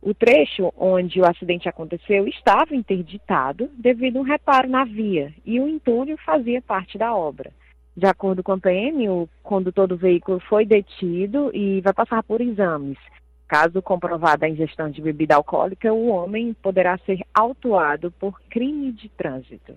O 0.02 0.12
trecho 0.12 0.72
onde 0.76 1.20
o 1.20 1.24
acidente 1.24 1.68
aconteceu 1.68 2.26
estava 2.26 2.74
interditado 2.74 3.70
devido 3.78 4.16
a 4.16 4.20
um 4.20 4.24
reparo 4.24 4.68
na 4.68 4.84
via 4.84 5.32
e 5.46 5.60
o 5.60 5.68
entulho 5.68 6.16
fazia 6.26 6.60
parte 6.60 6.98
da 6.98 7.14
obra. 7.14 7.52
De 7.96 8.04
acordo 8.04 8.42
com 8.42 8.50
a 8.50 8.58
PM, 8.58 9.08
o 9.10 9.28
condutor 9.40 9.86
do 9.86 9.96
veículo 9.96 10.40
foi 10.40 10.66
detido 10.66 11.52
e 11.54 11.80
vai 11.82 11.92
passar 11.92 12.20
por 12.24 12.40
exames. 12.40 12.98
Caso 13.46 13.80
comprovada 13.80 14.44
a 14.44 14.48
ingestão 14.48 14.90
de 14.90 15.00
bebida 15.00 15.36
alcoólica, 15.36 15.92
o 15.92 16.08
homem 16.08 16.52
poderá 16.52 16.98
ser 17.06 17.20
autuado 17.32 18.10
por 18.10 18.40
crime 18.50 18.90
de 18.90 19.08
trânsito. 19.10 19.76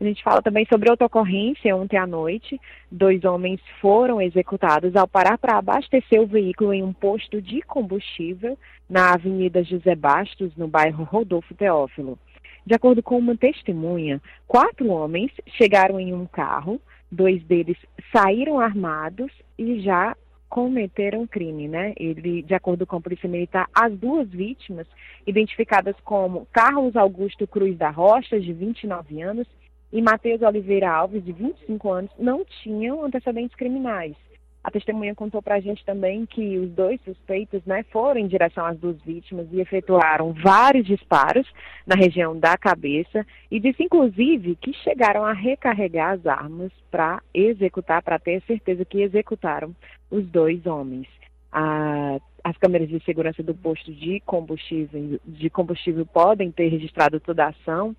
A 0.00 0.04
gente 0.04 0.22
fala 0.22 0.40
também 0.40 0.64
sobre 0.64 0.90
outra 0.90 1.06
ocorrência 1.06 1.76
ontem 1.76 1.98
à 1.98 2.06
noite. 2.06 2.58
Dois 2.90 3.22
homens 3.22 3.60
foram 3.82 4.20
executados 4.20 4.96
ao 4.96 5.06
parar 5.06 5.36
para 5.36 5.58
abastecer 5.58 6.18
o 6.18 6.26
veículo 6.26 6.72
em 6.72 6.82
um 6.82 6.90
posto 6.92 7.42
de 7.42 7.60
combustível 7.60 8.58
na 8.88 9.12
Avenida 9.12 9.62
José 9.62 9.94
Bastos, 9.94 10.56
no 10.56 10.66
bairro 10.66 11.04
Rodolfo 11.04 11.54
Teófilo. 11.54 12.18
De 12.64 12.74
acordo 12.74 13.02
com 13.02 13.18
uma 13.18 13.36
testemunha, 13.36 14.22
quatro 14.48 14.88
homens 14.88 15.32
chegaram 15.58 16.00
em 16.00 16.14
um 16.14 16.24
carro, 16.24 16.80
dois 17.12 17.42
deles 17.44 17.76
saíram 18.10 18.58
armados 18.58 19.30
e 19.58 19.80
já 19.80 20.16
cometeram 20.48 21.26
crime, 21.26 21.68
né? 21.68 21.92
Ele, 21.96 22.42
de 22.42 22.54
acordo 22.54 22.86
com 22.86 22.96
a 22.96 23.00
Polícia 23.00 23.28
Militar, 23.28 23.68
as 23.74 23.92
duas 23.92 24.28
vítimas, 24.30 24.86
identificadas 25.26 25.94
como 26.02 26.46
Carlos 26.52 26.96
Augusto 26.96 27.46
Cruz 27.46 27.76
da 27.76 27.90
Rocha, 27.90 28.40
de 28.40 28.52
29 28.52 29.20
anos, 29.20 29.46
e 29.92 30.00
Matheus 30.00 30.42
Oliveira 30.42 30.90
Alves, 30.90 31.24
de 31.24 31.32
25 31.32 31.90
anos, 31.90 32.10
não 32.18 32.44
tinham 32.62 33.04
antecedentes 33.04 33.56
criminais. 33.56 34.14
A 34.62 34.70
testemunha 34.70 35.14
contou 35.14 35.40
para 35.40 35.54
a 35.54 35.60
gente 35.60 35.82
também 35.86 36.26
que 36.26 36.58
os 36.58 36.70
dois 36.72 37.00
suspeitos 37.02 37.64
né, 37.64 37.82
foram 37.84 38.20
em 38.20 38.26
direção 38.26 38.66
às 38.66 38.78
duas 38.78 39.00
vítimas 39.02 39.48
e 39.50 39.60
efetuaram 39.60 40.34
vários 40.34 40.86
disparos 40.86 41.50
na 41.86 41.94
região 41.94 42.38
da 42.38 42.58
cabeça 42.58 43.26
e 43.50 43.58
disse, 43.58 43.82
inclusive, 43.82 44.56
que 44.56 44.74
chegaram 44.74 45.24
a 45.24 45.32
recarregar 45.32 46.12
as 46.12 46.26
armas 46.26 46.70
para 46.90 47.22
executar, 47.32 48.02
para 48.02 48.18
ter 48.18 48.42
certeza 48.42 48.84
que 48.84 49.00
executaram 49.00 49.74
os 50.10 50.26
dois 50.26 50.66
homens. 50.66 51.08
as 52.44 52.56
câmeras 52.58 52.88
de 52.88 53.02
segurança 53.04 53.42
do 53.42 53.54
posto 53.54 53.90
de 53.92 54.20
combustível, 54.20 55.18
de 55.24 55.48
combustível 55.48 56.04
podem 56.04 56.52
ter 56.52 56.68
registrado 56.68 57.18
toda 57.18 57.46
a 57.46 57.48
ação 57.48 57.96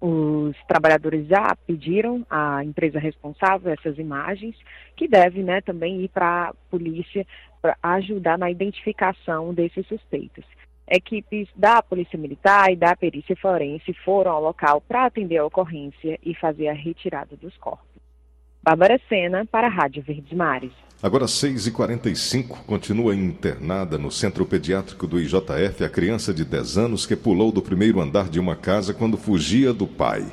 os 0.00 0.56
trabalhadores 0.66 1.26
já 1.26 1.56
pediram 1.66 2.24
à 2.28 2.62
empresa 2.64 2.98
responsável 2.98 3.72
essas 3.72 3.98
imagens, 3.98 4.54
que 4.94 5.08
deve 5.08 5.42
né, 5.42 5.60
também 5.60 6.02
ir 6.02 6.08
para 6.08 6.48
a 6.48 6.54
polícia 6.70 7.26
para 7.62 7.76
ajudar 7.82 8.38
na 8.38 8.50
identificação 8.50 9.52
desses 9.54 9.86
suspeitos. 9.86 10.44
Equipes 10.88 11.48
da 11.56 11.82
Polícia 11.82 12.18
Militar 12.18 12.70
e 12.70 12.76
da 12.76 12.94
Perícia 12.94 13.34
Forense 13.36 13.92
foram 14.04 14.30
ao 14.32 14.42
local 14.42 14.80
para 14.80 15.06
atender 15.06 15.38
a 15.38 15.44
ocorrência 15.44 16.18
e 16.22 16.32
fazer 16.34 16.68
a 16.68 16.72
retirada 16.72 17.36
dos 17.36 17.56
corpos. 17.56 17.96
Bárbara 18.62 19.00
Sena, 19.08 19.44
para 19.46 19.66
a 19.66 19.70
Rádio 19.70 20.02
Verdes 20.02 20.32
Mares. 20.32 20.72
Agora 21.06 21.26
6h45, 21.26 22.64
continua 22.66 23.14
internada 23.14 23.96
no 23.96 24.10
centro 24.10 24.44
pediátrico 24.44 25.06
do 25.06 25.20
IJF 25.20 25.84
a 25.84 25.88
criança 25.88 26.34
de 26.34 26.44
10 26.44 26.78
anos 26.78 27.06
que 27.06 27.14
pulou 27.14 27.52
do 27.52 27.62
primeiro 27.62 28.00
andar 28.00 28.28
de 28.28 28.40
uma 28.40 28.56
casa 28.56 28.92
quando 28.92 29.16
fugia 29.16 29.72
do 29.72 29.86
pai. 29.86 30.26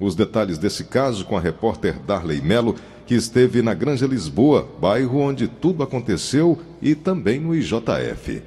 Os 0.00 0.14
detalhes 0.14 0.56
desse 0.56 0.84
caso 0.84 1.26
com 1.26 1.36
a 1.36 1.40
repórter 1.40 1.98
Darley 1.98 2.40
Melo, 2.40 2.74
que 3.06 3.14
esteve 3.14 3.60
na 3.60 3.74
Granja 3.74 4.06
Lisboa, 4.06 4.66
bairro 4.80 5.20
onde 5.20 5.46
tudo 5.46 5.82
aconteceu, 5.82 6.58
e 6.80 6.94
também 6.94 7.38
no 7.38 7.54
IJF. 7.54 8.42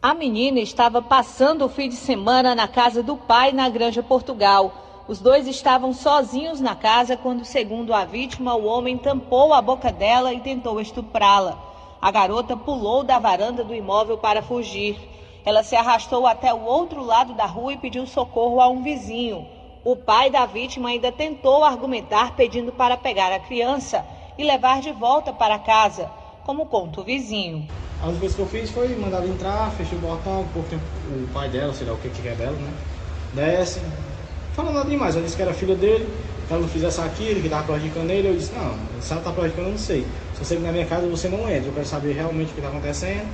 A 0.00 0.14
menina 0.14 0.60
estava 0.60 1.02
passando 1.02 1.64
o 1.64 1.68
fim 1.68 1.88
de 1.88 1.96
semana 1.96 2.54
na 2.54 2.68
casa 2.68 3.02
do 3.02 3.16
pai 3.16 3.50
na 3.50 3.68
Granja 3.68 4.04
Portugal. 4.04 4.83
Os 5.06 5.20
dois 5.20 5.46
estavam 5.46 5.92
sozinhos 5.92 6.60
na 6.60 6.74
casa 6.74 7.14
quando, 7.14 7.44
segundo 7.44 7.92
a 7.92 8.06
vítima, 8.06 8.54
o 8.54 8.64
homem 8.64 8.96
tampou 8.96 9.52
a 9.52 9.60
boca 9.60 9.92
dela 9.92 10.32
e 10.32 10.40
tentou 10.40 10.80
estuprá-la. 10.80 11.58
A 12.00 12.10
garota 12.10 12.56
pulou 12.56 13.04
da 13.04 13.18
varanda 13.18 13.62
do 13.62 13.74
imóvel 13.74 14.16
para 14.16 14.40
fugir. 14.40 14.96
Ela 15.44 15.62
se 15.62 15.76
arrastou 15.76 16.26
até 16.26 16.54
o 16.54 16.64
outro 16.64 17.04
lado 17.04 17.34
da 17.34 17.44
rua 17.44 17.74
e 17.74 17.76
pediu 17.76 18.06
socorro 18.06 18.62
a 18.62 18.68
um 18.70 18.82
vizinho. 18.82 19.46
O 19.84 19.94
pai 19.94 20.30
da 20.30 20.46
vítima 20.46 20.88
ainda 20.88 21.12
tentou 21.12 21.62
argumentar 21.64 22.34
pedindo 22.34 22.72
para 22.72 22.96
pegar 22.96 23.30
a 23.30 23.38
criança 23.38 24.06
e 24.38 24.42
levar 24.42 24.80
de 24.80 24.90
volta 24.92 25.34
para 25.34 25.58
casa, 25.58 26.10
como 26.44 26.64
conta 26.64 27.02
o 27.02 27.04
vizinho. 27.04 27.68
A 28.00 28.06
única 28.06 28.20
coisa 28.20 28.36
que 28.36 28.40
eu 28.40 28.46
fiz 28.46 28.70
foi 28.70 28.88
mandar 28.96 29.18
ela 29.18 29.28
entrar, 29.28 29.70
fechei 29.72 29.98
o 29.98 30.00
portão, 30.00 30.40
o 30.40 31.28
pai 31.34 31.50
dela, 31.50 31.74
sei 31.74 31.86
lá 31.86 31.92
o 31.92 31.98
que 31.98 32.08
que 32.08 32.26
é 32.26 32.34
dela, 32.34 32.56
né? 32.56 32.72
Desce, 33.34 33.80
falando 34.54 34.74
nada 34.74 34.88
demais. 34.88 35.14
Ela 35.14 35.24
disse 35.24 35.36
que 35.36 35.42
era 35.42 35.52
filha 35.52 35.74
dele, 35.74 36.08
que 36.46 36.52
ela 36.52 36.62
não 36.62 36.68
fizesse 36.68 37.00
aquilo, 37.00 37.40
que 37.40 37.46
estava 37.46 37.64
prejudicando 37.64 38.10
ele. 38.10 38.28
Eu 38.28 38.36
disse, 38.36 38.52
não, 38.54 38.74
se 39.00 39.12
ela 39.12 39.20
está 39.20 39.32
prejudicando, 39.32 39.66
eu 39.66 39.72
não 39.72 39.78
sei. 39.78 40.06
Se 40.34 40.40
eu 40.40 40.44
sei 40.44 40.56
que 40.56 40.62
na 40.62 40.72
minha 40.72 40.86
casa 40.86 41.06
você 41.06 41.28
não 41.28 41.40
entra, 41.50 41.68
eu 41.68 41.72
quero 41.72 41.86
saber 41.86 42.12
realmente 42.12 42.50
o 42.50 42.54
que 42.54 42.60
está 42.60 42.68
acontecendo. 42.68 43.28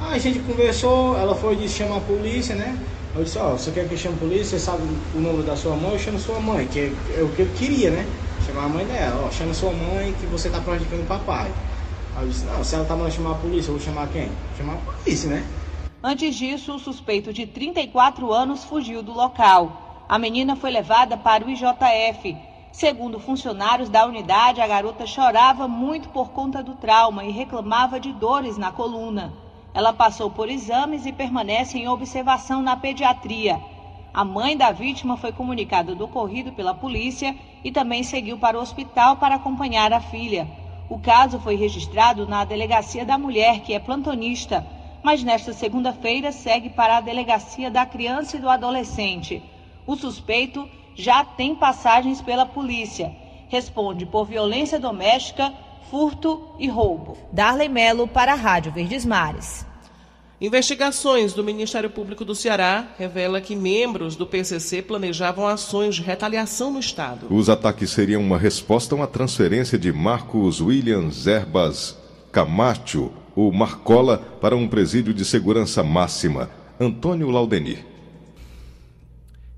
Aí 0.00 0.16
a 0.16 0.18
gente 0.18 0.38
conversou, 0.40 1.18
ela 1.18 1.34
foi 1.34 1.56
disse 1.56 1.78
chama 1.78 1.98
a 1.98 2.00
polícia, 2.00 2.54
né? 2.54 2.78
Eu 3.14 3.24
disse, 3.24 3.38
ó, 3.38 3.52
oh, 3.52 3.58
você 3.58 3.70
quer 3.72 3.86
que 3.88 3.94
eu 3.94 3.98
chame 3.98 4.14
a 4.14 4.18
polícia? 4.18 4.58
Você 4.58 4.64
sabe 4.64 4.82
o 5.14 5.20
nome 5.20 5.42
da 5.42 5.56
sua 5.56 5.74
mãe? 5.76 5.92
Eu 5.92 5.98
chamo 5.98 6.18
sua 6.18 6.40
mãe, 6.40 6.66
que 6.68 6.78
é, 6.78 6.92
é 7.18 7.22
o 7.22 7.28
que 7.30 7.42
eu 7.42 7.48
queria, 7.56 7.90
né? 7.90 8.06
Chamar 8.46 8.64
a 8.64 8.68
mãe 8.68 8.86
dela, 8.86 9.22
ó, 9.24 9.28
oh, 9.28 9.32
chama 9.32 9.52
sua 9.52 9.72
mãe 9.72 10.14
que 10.18 10.26
você 10.26 10.48
está 10.48 10.60
prejudicando 10.60 11.02
o 11.02 11.06
papai. 11.06 11.50
Aí 12.16 12.24
eu 12.24 12.28
disse, 12.28 12.44
não, 12.46 12.64
se 12.64 12.74
ela 12.74 12.84
tá 12.84 12.94
mandando 12.94 13.14
chamar 13.14 13.32
a 13.32 13.34
polícia, 13.34 13.70
eu 13.70 13.76
vou 13.76 13.84
chamar 13.84 14.08
quem? 14.08 14.30
Chamar 14.56 14.74
a 14.74 14.76
polícia, 14.76 15.28
né? 15.28 15.44
Antes 16.02 16.34
disso, 16.34 16.74
o 16.74 16.78
suspeito 16.78 17.32
de 17.32 17.46
34 17.46 18.32
anos 18.32 18.64
fugiu 18.64 19.02
do 19.02 19.12
local. 19.12 19.89
A 20.10 20.18
menina 20.18 20.56
foi 20.56 20.72
levada 20.72 21.16
para 21.16 21.46
o 21.46 21.48
IJF. 21.48 22.36
Segundo 22.72 23.20
funcionários 23.20 23.88
da 23.88 24.04
unidade, 24.04 24.60
a 24.60 24.66
garota 24.66 25.06
chorava 25.06 25.68
muito 25.68 26.08
por 26.08 26.30
conta 26.30 26.64
do 26.64 26.74
trauma 26.74 27.24
e 27.24 27.30
reclamava 27.30 28.00
de 28.00 28.12
dores 28.12 28.58
na 28.58 28.72
coluna. 28.72 29.32
Ela 29.72 29.92
passou 29.92 30.28
por 30.28 30.48
exames 30.48 31.06
e 31.06 31.12
permanece 31.12 31.78
em 31.78 31.86
observação 31.86 32.60
na 32.60 32.76
pediatria. 32.76 33.60
A 34.12 34.24
mãe 34.24 34.56
da 34.56 34.72
vítima 34.72 35.16
foi 35.16 35.30
comunicada 35.30 35.94
do 35.94 36.06
ocorrido 36.06 36.50
pela 36.50 36.74
polícia 36.74 37.36
e 37.62 37.70
também 37.70 38.02
seguiu 38.02 38.36
para 38.36 38.58
o 38.58 38.60
hospital 38.60 39.14
para 39.14 39.36
acompanhar 39.36 39.92
a 39.92 40.00
filha. 40.00 40.48
O 40.88 40.98
caso 40.98 41.38
foi 41.38 41.54
registrado 41.54 42.26
na 42.26 42.44
Delegacia 42.44 43.04
da 43.04 43.16
Mulher, 43.16 43.60
que 43.60 43.72
é 43.72 43.78
plantonista, 43.78 44.66
mas 45.04 45.22
nesta 45.22 45.52
segunda-feira 45.52 46.32
segue 46.32 46.68
para 46.68 46.96
a 46.96 47.00
Delegacia 47.00 47.70
da 47.70 47.86
Criança 47.86 48.38
e 48.38 48.40
do 48.40 48.50
Adolescente. 48.50 49.40
O 49.90 49.96
suspeito 49.96 50.68
já 50.94 51.24
tem 51.24 51.52
passagens 51.52 52.22
pela 52.22 52.46
polícia. 52.46 53.10
Responde 53.48 54.06
por 54.06 54.24
violência 54.24 54.78
doméstica, 54.78 55.52
furto 55.90 56.54
e 56.60 56.68
roubo. 56.68 57.18
Darley 57.32 57.68
Melo 57.68 58.06
para 58.06 58.30
a 58.30 58.36
Rádio 58.36 58.70
Verdes 58.70 59.04
Mares. 59.04 59.66
Investigações 60.40 61.32
do 61.32 61.42
Ministério 61.42 61.90
Público 61.90 62.24
do 62.24 62.36
Ceará 62.36 62.86
revela 62.96 63.40
que 63.40 63.56
membros 63.56 64.14
do 64.14 64.28
PCC 64.28 64.80
planejavam 64.80 65.44
ações 65.44 65.96
de 65.96 66.02
retaliação 66.02 66.70
no 66.70 66.78
estado. 66.78 67.26
Os 67.28 67.48
ataques 67.48 67.90
seriam 67.90 68.22
uma 68.22 68.38
resposta 68.38 68.94
a 68.94 68.96
uma 68.96 69.08
transferência 69.08 69.76
de 69.76 69.92
Marcos 69.92 70.60
Williams 70.60 71.26
Erbas 71.26 71.98
Camacho, 72.30 73.10
o 73.34 73.50
Marcola, 73.50 74.18
para 74.40 74.54
um 74.54 74.68
presídio 74.68 75.12
de 75.12 75.24
segurança 75.24 75.82
máxima. 75.82 76.48
Antônio 76.78 77.28
Laudenir. 77.28 77.89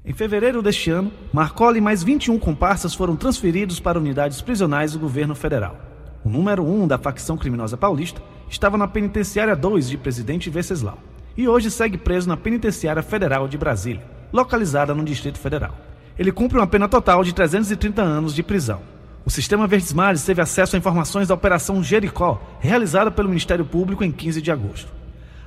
Em 0.04 0.12
fevereiro 0.12 0.60
deste 0.60 0.90
ano, 0.90 1.12
Marcola 1.32 1.78
e 1.78 1.80
mais 1.80 2.02
21 2.02 2.36
comparsas 2.36 2.92
foram 2.92 3.14
transferidos 3.14 3.78
para 3.78 4.00
unidades 4.00 4.40
prisionais 4.40 4.94
do 4.94 4.98
governo 4.98 5.32
federal. 5.32 5.76
O 6.24 6.28
número 6.28 6.64
1 6.64 6.82
um 6.82 6.88
da 6.88 6.98
facção 6.98 7.36
criminosa 7.36 7.76
paulista 7.76 8.20
estava 8.50 8.76
na 8.76 8.88
penitenciária 8.88 9.54
2 9.54 9.88
de 9.88 9.96
Presidente 9.96 10.50
Venceslau 10.50 10.98
e 11.36 11.46
hoje 11.46 11.70
segue 11.70 11.96
preso 11.96 12.28
na 12.28 12.36
penitenciária 12.36 13.00
federal 13.00 13.46
de 13.46 13.56
Brasília, 13.56 14.02
localizada 14.32 14.92
no 14.92 15.04
Distrito 15.04 15.38
Federal. 15.38 15.72
Ele 16.18 16.32
cumpre 16.32 16.58
uma 16.58 16.66
pena 16.66 16.88
total 16.88 17.22
de 17.22 17.32
330 17.32 18.02
anos 18.02 18.34
de 18.34 18.42
prisão. 18.42 18.80
O 19.24 19.30
sistema 19.30 19.68
Verdes 19.68 19.92
Mares 19.92 20.24
teve 20.24 20.42
acesso 20.42 20.74
a 20.74 20.78
informações 20.80 21.28
da 21.28 21.34
Operação 21.34 21.80
Jericó, 21.80 22.42
realizada 22.58 23.12
pelo 23.12 23.28
Ministério 23.28 23.64
Público 23.64 24.02
em 24.02 24.10
15 24.10 24.42
de 24.42 24.50
agosto. 24.50 24.92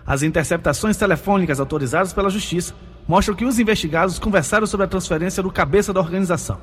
As 0.07 0.23
interceptações 0.23 0.95
telefônicas 0.95 1.59
autorizadas 1.59 2.13
pela 2.13 2.29
Justiça 2.29 2.73
mostram 3.07 3.35
que 3.35 3.45
os 3.45 3.59
investigados 3.59 4.19
conversaram 4.19 4.65
sobre 4.65 4.85
a 4.85 4.89
transferência 4.89 5.43
do 5.43 5.51
cabeça 5.51 5.93
da 5.93 5.99
organização. 5.99 6.59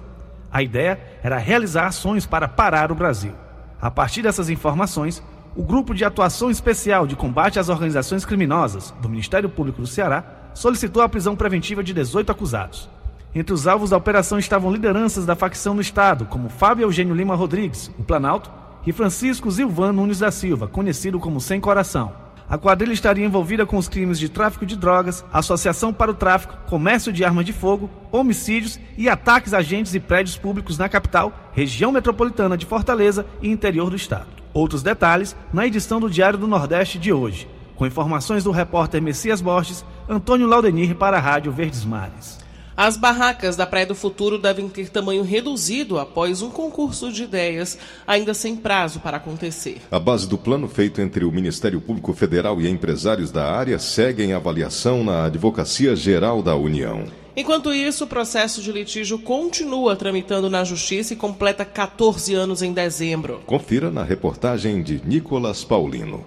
A 0.52 0.62
ideia 0.62 1.00
era 1.22 1.38
realizar 1.38 1.86
ações 1.86 2.26
para 2.26 2.48
parar 2.48 2.92
o 2.92 2.94
Brasil. 2.94 3.32
A 3.80 3.90
partir 3.90 4.22
dessas 4.22 4.50
informações, 4.50 5.22
o 5.56 5.62
Grupo 5.62 5.94
de 5.94 6.04
Atuação 6.04 6.50
Especial 6.50 7.06
de 7.06 7.16
Combate 7.16 7.58
às 7.58 7.68
Organizações 7.68 8.24
Criminosas 8.24 8.92
do 9.00 9.08
Ministério 9.08 9.48
Público 9.48 9.80
do 9.80 9.86
Ceará 9.86 10.24
solicitou 10.54 11.02
a 11.02 11.08
prisão 11.08 11.34
preventiva 11.34 11.82
de 11.82 11.92
18 11.94 12.32
acusados. 12.32 12.88
Entre 13.34 13.54
os 13.54 13.66
alvos 13.66 13.90
da 13.90 13.96
operação 13.96 14.38
estavam 14.38 14.70
lideranças 14.70 15.24
da 15.24 15.34
facção 15.34 15.72
no 15.72 15.80
Estado, 15.80 16.26
como 16.26 16.50
Fábio 16.50 16.84
Eugênio 16.84 17.14
Lima 17.14 17.34
Rodrigues, 17.34 17.90
o 17.98 18.02
Planalto, 18.02 18.50
e 18.86 18.92
Francisco 18.92 19.50
Zilvan 19.50 19.92
Nunes 19.92 20.18
da 20.18 20.30
Silva, 20.30 20.68
conhecido 20.68 21.18
como 21.18 21.40
Sem 21.40 21.60
Coração. 21.60 22.12
A 22.52 22.58
quadrilha 22.58 22.92
estaria 22.92 23.24
envolvida 23.24 23.64
com 23.64 23.78
os 23.78 23.88
crimes 23.88 24.18
de 24.18 24.28
tráfico 24.28 24.66
de 24.66 24.76
drogas, 24.76 25.24
associação 25.32 25.90
para 25.90 26.10
o 26.10 26.14
tráfico, 26.14 26.54
comércio 26.68 27.10
de 27.10 27.24
armas 27.24 27.46
de 27.46 27.52
fogo, 27.54 27.88
homicídios 28.10 28.78
e 28.94 29.08
ataques 29.08 29.54
a 29.54 29.58
agentes 29.60 29.94
e 29.94 29.98
prédios 29.98 30.36
públicos 30.36 30.76
na 30.76 30.86
capital, 30.86 31.32
região 31.54 31.90
metropolitana 31.90 32.54
de 32.54 32.66
Fortaleza 32.66 33.24
e 33.40 33.48
interior 33.48 33.88
do 33.88 33.96
estado. 33.96 34.26
Outros 34.52 34.82
detalhes 34.82 35.34
na 35.50 35.66
edição 35.66 35.98
do 35.98 36.10
Diário 36.10 36.38
do 36.38 36.46
Nordeste 36.46 36.98
de 36.98 37.10
hoje, 37.10 37.48
com 37.74 37.86
informações 37.86 38.44
do 38.44 38.50
repórter 38.50 39.00
Messias 39.00 39.40
Borges, 39.40 39.82
Antônio 40.06 40.46
Laudenir 40.46 40.94
para 40.94 41.16
a 41.16 41.20
Rádio 41.20 41.52
Verdes 41.52 41.86
Mares. 41.86 42.41
As 42.76 42.96
barracas 42.96 43.54
da 43.54 43.66
Praia 43.66 43.86
do 43.86 43.94
Futuro 43.94 44.38
devem 44.38 44.68
ter 44.68 44.88
tamanho 44.88 45.22
reduzido 45.22 45.98
após 45.98 46.40
um 46.40 46.50
concurso 46.50 47.12
de 47.12 47.24
ideias, 47.24 47.78
ainda 48.06 48.32
sem 48.32 48.56
prazo 48.56 49.00
para 49.00 49.18
acontecer. 49.18 49.82
A 49.90 49.98
base 49.98 50.26
do 50.26 50.38
plano 50.38 50.66
feito 50.68 51.00
entre 51.00 51.24
o 51.24 51.30
Ministério 51.30 51.80
Público 51.80 52.14
Federal 52.14 52.60
e 52.60 52.68
empresários 52.68 53.30
da 53.30 53.52
área 53.52 53.78
segue 53.78 54.22
em 54.22 54.32
avaliação 54.32 55.04
na 55.04 55.26
Advocacia 55.26 55.94
Geral 55.94 56.42
da 56.42 56.56
União. 56.56 57.04
Enquanto 57.36 57.72
isso, 57.72 58.04
o 58.04 58.06
processo 58.06 58.60
de 58.60 58.70
litígio 58.72 59.18
continua 59.18 59.96
tramitando 59.96 60.50
na 60.50 60.64
Justiça 60.64 61.14
e 61.14 61.16
completa 61.16 61.64
14 61.64 62.34
anos 62.34 62.62
em 62.62 62.72
dezembro. 62.72 63.40
Confira 63.46 63.90
na 63.90 64.02
reportagem 64.02 64.82
de 64.82 65.00
Nicolas 65.04 65.64
Paulino. 65.64 66.24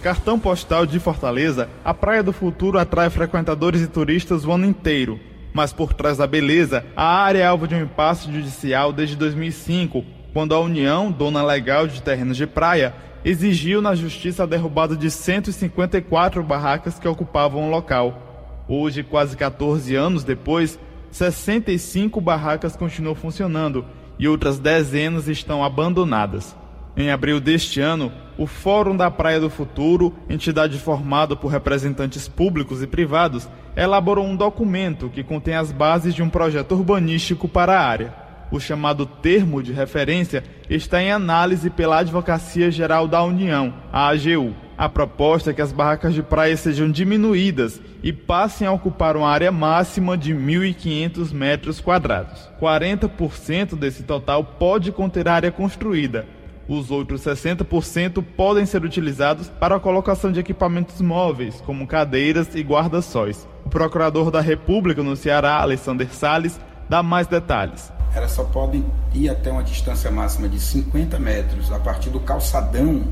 Cartão 0.00 0.38
postal 0.38 0.86
de 0.86 0.98
Fortaleza, 0.98 1.68
a 1.84 1.92
Praia 1.92 2.22
do 2.22 2.32
Futuro 2.32 2.78
atrai 2.78 3.10
frequentadores 3.10 3.82
e 3.82 3.86
turistas 3.86 4.46
o 4.46 4.52
ano 4.52 4.64
inteiro. 4.64 5.20
Mas 5.52 5.74
por 5.74 5.92
trás 5.92 6.16
da 6.16 6.26
beleza, 6.26 6.86
a 6.96 7.04
área 7.04 7.40
é 7.40 7.44
alvo 7.44 7.68
de 7.68 7.74
um 7.74 7.82
impasse 7.82 8.32
judicial 8.32 8.94
desde 8.94 9.14
2005, 9.16 10.02
quando 10.32 10.54
a 10.54 10.60
União, 10.60 11.12
dona 11.12 11.42
legal 11.42 11.86
de 11.86 12.00
terrenos 12.00 12.38
de 12.38 12.46
praia, 12.46 12.94
exigiu 13.22 13.82
na 13.82 13.94
justiça 13.94 14.44
a 14.44 14.46
derrubada 14.46 14.96
de 14.96 15.10
154 15.10 16.42
barracas 16.42 16.98
que 16.98 17.06
ocupavam 17.06 17.68
o 17.68 17.70
local. 17.70 18.64
Hoje, 18.66 19.02
quase 19.02 19.36
14 19.36 19.94
anos 19.96 20.24
depois, 20.24 20.78
65 21.10 22.22
barracas 22.22 22.74
continuam 22.74 23.14
funcionando 23.14 23.84
e 24.18 24.26
outras 24.26 24.58
dezenas 24.58 25.28
estão 25.28 25.62
abandonadas. 25.62 26.56
Em 26.96 27.10
abril 27.10 27.38
deste 27.38 27.80
ano, 27.80 28.10
o 28.40 28.46
Fórum 28.46 28.96
da 28.96 29.10
Praia 29.10 29.38
do 29.38 29.50
Futuro, 29.50 30.14
entidade 30.26 30.78
formada 30.78 31.36
por 31.36 31.48
representantes 31.48 32.26
públicos 32.26 32.82
e 32.82 32.86
privados, 32.86 33.46
elaborou 33.76 34.24
um 34.24 34.34
documento 34.34 35.10
que 35.10 35.22
contém 35.22 35.54
as 35.54 35.70
bases 35.70 36.14
de 36.14 36.22
um 36.22 36.30
projeto 36.30 36.72
urbanístico 36.72 37.46
para 37.46 37.78
a 37.78 37.86
área 37.86 38.30
o 38.50 38.58
chamado 38.58 39.06
termo 39.06 39.62
de 39.62 39.72
referência 39.72 40.42
está 40.68 41.00
em 41.00 41.12
análise 41.12 41.70
pela 41.70 41.98
Advocacia 41.98 42.70
Geral 42.70 43.06
da 43.06 43.22
União, 43.22 43.72
a 43.92 44.08
AGU. 44.08 44.54
A 44.76 44.88
proposta 44.88 45.50
é 45.50 45.54
que 45.54 45.60
as 45.60 45.72
barracas 45.72 46.14
de 46.14 46.22
praia 46.22 46.56
sejam 46.56 46.90
diminuídas 46.90 47.80
e 48.02 48.12
passem 48.12 48.66
a 48.66 48.72
ocupar 48.72 49.16
uma 49.16 49.28
área 49.28 49.52
máxima 49.52 50.16
de 50.16 50.34
1.500 50.34 51.32
metros 51.32 51.80
quadrados. 51.80 52.48
40% 52.60 53.76
desse 53.76 54.02
total 54.02 54.42
pode 54.42 54.90
conter 54.90 55.28
área 55.28 55.52
construída. 55.52 56.26
Os 56.70 56.90
outros 56.90 57.22
60% 57.22 58.24
podem 58.36 58.64
ser 58.64 58.84
utilizados 58.84 59.48
para 59.48 59.74
a 59.74 59.80
colocação 59.80 60.30
de 60.30 60.38
equipamentos 60.38 61.00
móveis, 61.00 61.60
como 61.66 61.84
cadeiras 61.84 62.54
e 62.54 62.62
guarda-sóis. 62.62 63.46
O 63.66 63.68
procurador 63.68 64.30
da 64.30 64.40
República 64.40 65.02
no 65.02 65.16
Ceará, 65.16 65.56
Alexander 65.60 66.08
Salles, 66.14 66.60
dá 66.88 67.02
mais 67.02 67.26
detalhes 67.26 67.92
ela 68.14 68.28
só 68.28 68.44
pode 68.44 68.84
ir 69.14 69.28
até 69.28 69.50
uma 69.52 69.62
distância 69.62 70.10
máxima 70.10 70.48
de 70.48 70.58
50 70.58 71.18
metros 71.18 71.70
a 71.70 71.78
partir 71.78 72.10
do 72.10 72.20
calçadão 72.20 73.04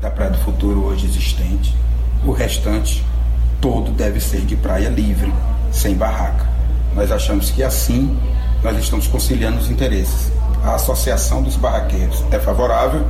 da 0.00 0.10
Praia 0.10 0.32
do 0.32 0.38
Futuro 0.38 0.84
hoje 0.84 1.06
existente. 1.06 1.74
O 2.24 2.32
restante 2.32 3.04
todo 3.60 3.92
deve 3.92 4.20
ser 4.20 4.40
de 4.40 4.56
praia 4.56 4.88
livre, 4.88 5.32
sem 5.70 5.94
barraca. 5.94 6.46
Nós 6.94 7.10
achamos 7.12 7.50
que 7.50 7.62
assim 7.62 8.18
nós 8.62 8.76
estamos 8.78 9.06
conciliando 9.06 9.58
os 9.58 9.70
interesses. 9.70 10.32
A 10.64 10.74
Associação 10.74 11.42
dos 11.42 11.56
Barraqueiros 11.56 12.24
é 12.30 12.38
favorável 12.38 13.06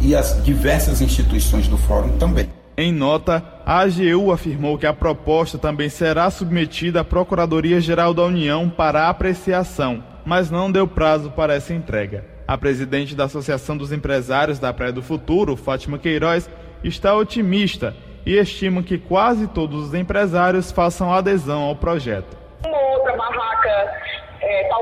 e 0.00 0.14
as 0.14 0.42
diversas 0.42 1.00
instituições 1.00 1.68
do 1.68 1.76
Fórum 1.78 2.16
também. 2.18 2.48
Em 2.76 2.92
nota, 2.92 3.42
a 3.66 3.80
AGU 3.80 4.32
afirmou 4.32 4.78
que 4.78 4.86
a 4.86 4.92
proposta 4.92 5.58
também 5.58 5.88
será 5.88 6.30
submetida 6.30 7.00
à 7.00 7.04
Procuradoria-Geral 7.04 8.14
da 8.14 8.24
União 8.24 8.68
para 8.68 9.08
apreciação 9.08 10.02
mas 10.24 10.50
não 10.50 10.70
deu 10.70 10.86
prazo 10.86 11.30
para 11.30 11.54
essa 11.54 11.74
entrega. 11.74 12.24
A 12.46 12.56
presidente 12.58 13.14
da 13.14 13.24
Associação 13.24 13.76
dos 13.76 13.92
Empresários 13.92 14.58
da 14.58 14.72
Praia 14.72 14.92
do 14.92 15.02
Futuro, 15.02 15.56
Fátima 15.56 15.98
Queiroz, 15.98 16.48
está 16.82 17.16
otimista 17.16 17.94
e 18.24 18.36
estima 18.36 18.82
que 18.82 18.98
quase 18.98 19.46
todos 19.46 19.88
os 19.88 19.94
empresários 19.94 20.70
façam 20.70 21.12
adesão 21.12 21.62
ao 21.62 21.76
projeto. 21.76 22.36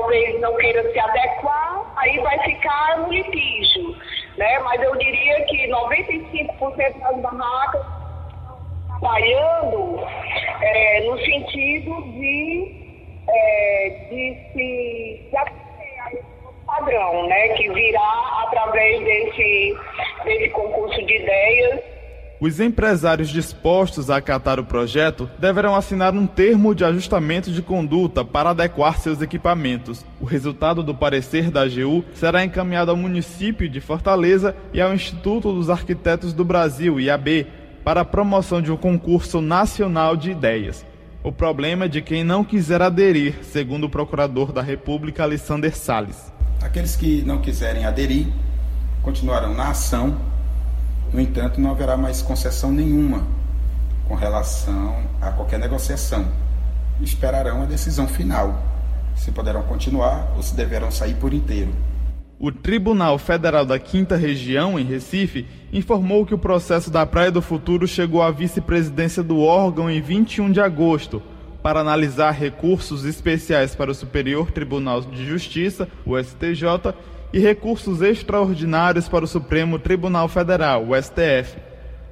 Talvez 0.01 0.39
não 0.39 0.55
queira 0.57 0.91
se 0.91 0.99
adequar, 0.99 1.93
aí 1.97 2.19
vai 2.19 2.39
ficar 2.39 2.97
no 2.99 3.11
litígio. 3.11 3.95
Né? 4.37 4.59
Mas 4.59 4.81
eu 4.81 4.95
diria 4.97 5.45
que 5.45 5.67
95% 5.67 6.99
das 6.99 7.17
barracas 7.21 7.85
trabalhando 8.87 9.99
é, 10.61 11.01
no 11.01 11.17
sentido 11.19 12.01
de 12.13 12.81
é, 13.27 13.89
de 14.09 14.37
se 14.51 15.29
de 15.29 15.37
a 15.37 16.13
esse 16.13 16.65
padrão, 16.65 17.27
né, 17.27 17.49
que 17.49 17.69
virá 17.69 18.43
através 18.43 18.99
desse, 19.03 19.77
desse 20.23 20.49
concurso 20.49 21.05
de 21.05 21.15
ideias. 21.15 21.90
Os 22.41 22.59
empresários 22.59 23.29
dispostos 23.29 24.09
a 24.09 24.15
acatar 24.15 24.59
o 24.59 24.65
projeto 24.65 25.29
deverão 25.37 25.75
assinar 25.75 26.15
um 26.15 26.25
termo 26.25 26.73
de 26.73 26.83
ajustamento 26.83 27.51
de 27.51 27.61
conduta 27.61 28.25
para 28.25 28.49
adequar 28.49 28.97
seus 28.97 29.21
equipamentos. 29.21 30.03
O 30.19 30.25
resultado 30.25 30.81
do 30.81 30.95
parecer 30.95 31.51
da 31.51 31.61
AGU 31.61 32.03
será 32.15 32.43
encaminhado 32.43 32.89
ao 32.89 32.97
município 32.97 33.69
de 33.69 33.79
Fortaleza 33.79 34.55
e 34.73 34.81
ao 34.81 34.91
Instituto 34.91 35.53
dos 35.53 35.69
Arquitetos 35.69 36.33
do 36.33 36.43
Brasil, 36.43 36.99
IAB, 36.99 37.45
para 37.83 38.01
a 38.01 38.05
promoção 38.05 38.59
de 38.59 38.71
um 38.71 38.77
concurso 38.77 39.39
nacional 39.39 40.17
de 40.17 40.31
ideias. 40.31 40.83
O 41.23 41.31
problema 41.31 41.85
é 41.85 41.87
de 41.87 42.01
quem 42.01 42.23
não 42.23 42.43
quiser 42.43 42.81
aderir, 42.81 43.35
segundo 43.43 43.83
o 43.83 43.89
procurador 43.89 44.51
da 44.51 44.63
República, 44.63 45.21
Alexander 45.21 45.77
Salles. 45.77 46.33
Aqueles 46.59 46.95
que 46.95 47.21
não 47.21 47.39
quiserem 47.39 47.85
aderir 47.85 48.25
continuarão 49.03 49.53
na 49.53 49.69
ação, 49.69 50.30
no 51.13 51.19
entanto, 51.19 51.59
não 51.59 51.71
haverá 51.71 51.97
mais 51.97 52.21
concessão 52.21 52.71
nenhuma 52.71 53.27
com 54.07 54.15
relação 54.15 54.95
a 55.21 55.31
qualquer 55.31 55.59
negociação. 55.59 56.25
Esperarão 57.01 57.61
a 57.61 57.65
decisão 57.65 58.07
final, 58.07 58.61
se 59.15 59.31
poderão 59.31 59.63
continuar 59.63 60.31
ou 60.35 60.43
se 60.43 60.55
deverão 60.55 60.91
sair 60.91 61.15
por 61.15 61.33
inteiro. 61.33 61.73
O 62.39 62.51
Tribunal 62.51 63.17
Federal 63.17 63.65
da 63.65 63.77
Quinta 63.77 64.15
Região, 64.15 64.79
em 64.79 64.83
Recife, 64.83 65.45
informou 65.71 66.25
que 66.25 66.33
o 66.33 66.39
processo 66.39 66.89
da 66.89 67.05
Praia 67.05 67.31
do 67.31 67.41
Futuro 67.41 67.87
chegou 67.87 68.21
à 68.21 68.31
vice-presidência 68.31 69.21
do 69.21 69.39
órgão 69.39 69.89
em 69.89 70.01
21 70.01 70.51
de 70.51 70.59
agosto, 70.59 71.21
para 71.61 71.79
analisar 71.79 72.31
recursos 72.31 73.05
especiais 73.05 73.75
para 73.75 73.91
o 73.91 73.93
Superior 73.93 74.49
Tribunal 74.49 75.01
de 75.01 75.23
Justiça, 75.23 75.87
o 76.05 76.17
STJ, 76.17 76.95
e 77.33 77.39
recursos 77.39 78.01
extraordinários 78.01 79.07
para 79.07 79.25
o 79.25 79.27
Supremo 79.27 79.79
Tribunal 79.79 80.27
Federal, 80.27 80.85
o 80.87 80.95
STF. 80.95 81.57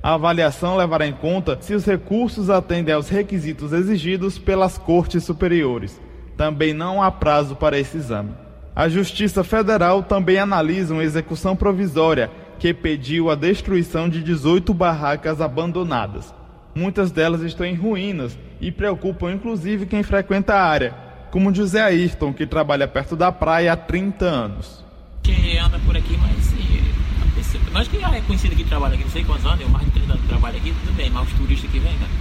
A 0.01 0.13
avaliação 0.13 0.77
levará 0.77 1.05
em 1.05 1.11
conta 1.11 1.57
se 1.59 1.73
os 1.73 1.85
recursos 1.85 2.49
atendem 2.49 2.95
aos 2.95 3.09
requisitos 3.09 3.73
exigidos 3.73 4.37
pelas 4.37 4.77
cortes 4.77 5.23
superiores. 5.25 5.99
Também 6.37 6.73
não 6.73 7.03
há 7.03 7.11
prazo 7.11 7.55
para 7.55 7.77
esse 7.77 7.97
exame. 7.97 8.31
A 8.73 8.87
Justiça 8.87 9.43
Federal 9.43 10.01
também 10.03 10.37
analisa 10.37 10.93
uma 10.93 11.03
execução 11.03 11.53
provisória 11.53 12.31
que 12.57 12.73
pediu 12.73 13.29
a 13.29 13.35
destruição 13.35 14.07
de 14.07 14.23
18 14.23 14.73
barracas 14.73 15.41
abandonadas. 15.41 16.33
Muitas 16.73 17.11
delas 17.11 17.41
estão 17.41 17.65
em 17.65 17.75
ruínas 17.75 18.37
e 18.61 18.71
preocupam 18.71 19.33
inclusive 19.33 19.85
quem 19.85 20.01
frequenta 20.01 20.53
a 20.53 20.63
área, 20.63 20.93
como 21.29 21.53
José 21.53 21.81
Ayrton, 21.81 22.31
que 22.31 22.45
trabalha 22.45 22.87
perto 22.87 23.17
da 23.17 23.33
praia 23.33 23.73
há 23.73 23.75
30 23.75 24.23
anos. 24.23 24.88
Que 25.35 25.57
anda 25.57 25.79
por 25.79 25.95
aqui, 25.95 26.17
mas 26.17 26.49
nós 27.71 27.87
que 27.87 27.99
já 27.99 28.15
é 28.15 28.21
conhecido 28.21 28.55
que 28.55 28.63
trabalha 28.63 28.95
aqui, 28.95 29.03
não 29.03 29.11
sei 29.11 29.23
quantos 29.23 29.45
anos, 29.45 29.61
eu 29.61 29.69
mais 29.69 29.85
de 29.85 29.91
30 29.91 30.13
anos 30.13 30.25
trabalho 30.27 30.57
aqui, 30.57 30.73
tudo 30.83 30.95
bem, 30.95 31.09
mas 31.09 31.27
os 31.27 31.33
turistas 31.33 31.71
que 31.71 31.79
vêm, 31.79 31.97
cara, 31.97 32.11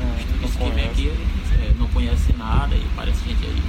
é, 0.00 0.20
os 0.20 0.24
turistas 0.26 0.56
que 0.56 0.70
vêm 0.70 0.84
aqui 0.86 1.08
é, 1.08 1.72
não 1.78 1.86
conhecem 1.88 2.36
nada 2.36 2.74
e 2.74 2.84
parece 2.94 3.26
gente 3.26 3.44
aí, 3.44 3.62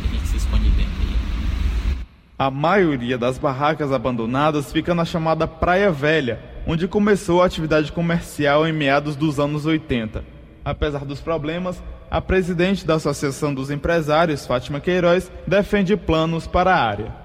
que 0.00 0.08
a 0.08 0.10
gente 0.12 0.28
se 0.28 0.36
esconde 0.36 0.70
dentro 0.70 0.92
aí. 1.00 1.96
A 2.38 2.50
maioria 2.50 3.18
das 3.18 3.38
barracas 3.38 3.92
abandonadas 3.92 4.72
fica 4.72 4.94
na 4.94 5.04
chamada 5.04 5.46
Praia 5.46 5.90
Velha, 5.90 6.40
onde 6.66 6.88
começou 6.88 7.42
a 7.42 7.46
atividade 7.46 7.92
comercial 7.92 8.66
em 8.66 8.72
meados 8.72 9.16
dos 9.16 9.38
anos 9.38 9.66
80. 9.66 10.24
Apesar 10.64 11.04
dos 11.04 11.20
problemas, 11.20 11.82
a 12.10 12.20
presidente 12.20 12.86
da 12.86 12.94
Associação 12.94 13.54
dos 13.54 13.70
Empresários, 13.70 14.46
Fátima 14.46 14.80
Queiroz, 14.80 15.30
defende 15.46 15.96
planos 15.96 16.46
para 16.46 16.74
a 16.74 16.82
área. 16.82 17.23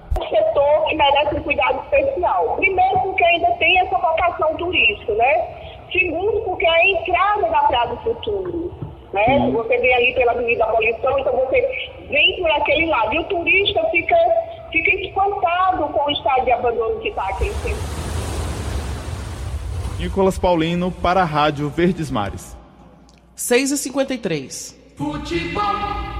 Setor 0.50 0.86
que 0.88 0.96
merece 0.96 1.36
um 1.36 1.42
cuidado 1.42 1.80
especial. 1.84 2.56
Primeiro, 2.56 3.00
porque 3.00 3.24
ainda 3.24 3.50
tem 3.52 3.78
essa 3.80 3.96
vocação 3.98 4.56
turística, 4.56 5.14
né? 5.14 5.48
Segundo, 5.92 6.40
porque 6.42 6.66
é 6.66 6.70
a 6.70 6.88
entrada 6.88 7.48
da 7.48 7.62
Praia 7.62 7.88
do 7.88 7.96
Futuro. 7.98 8.72
Né? 9.12 9.50
Você 9.52 9.78
vem 9.78 9.94
ali 9.94 10.14
pela 10.14 10.32
Avenida 10.32 10.64
Abolição, 10.64 11.18
então 11.18 11.32
você 11.32 11.60
vem 12.08 12.36
por 12.40 12.50
aquele 12.50 12.86
lado. 12.86 13.12
E 13.14 13.18
o 13.18 13.24
turista 13.24 13.84
fica, 13.90 14.16
fica 14.70 14.90
espantado 15.02 15.88
com 15.88 16.04
o 16.04 16.10
estado 16.10 16.44
de 16.44 16.52
abandono 16.52 17.00
que 17.00 17.08
está 17.08 17.28
aqui 17.28 17.46
em 17.46 17.52
cima. 17.54 17.78
Nicolas 19.98 20.38
Paulino 20.38 20.90
para 20.90 21.22
a 21.22 21.24
Rádio 21.24 21.68
Verdes 21.68 22.10
Mares. 22.10 22.56
6h53. 23.36 24.76
Futebol. 24.96 26.19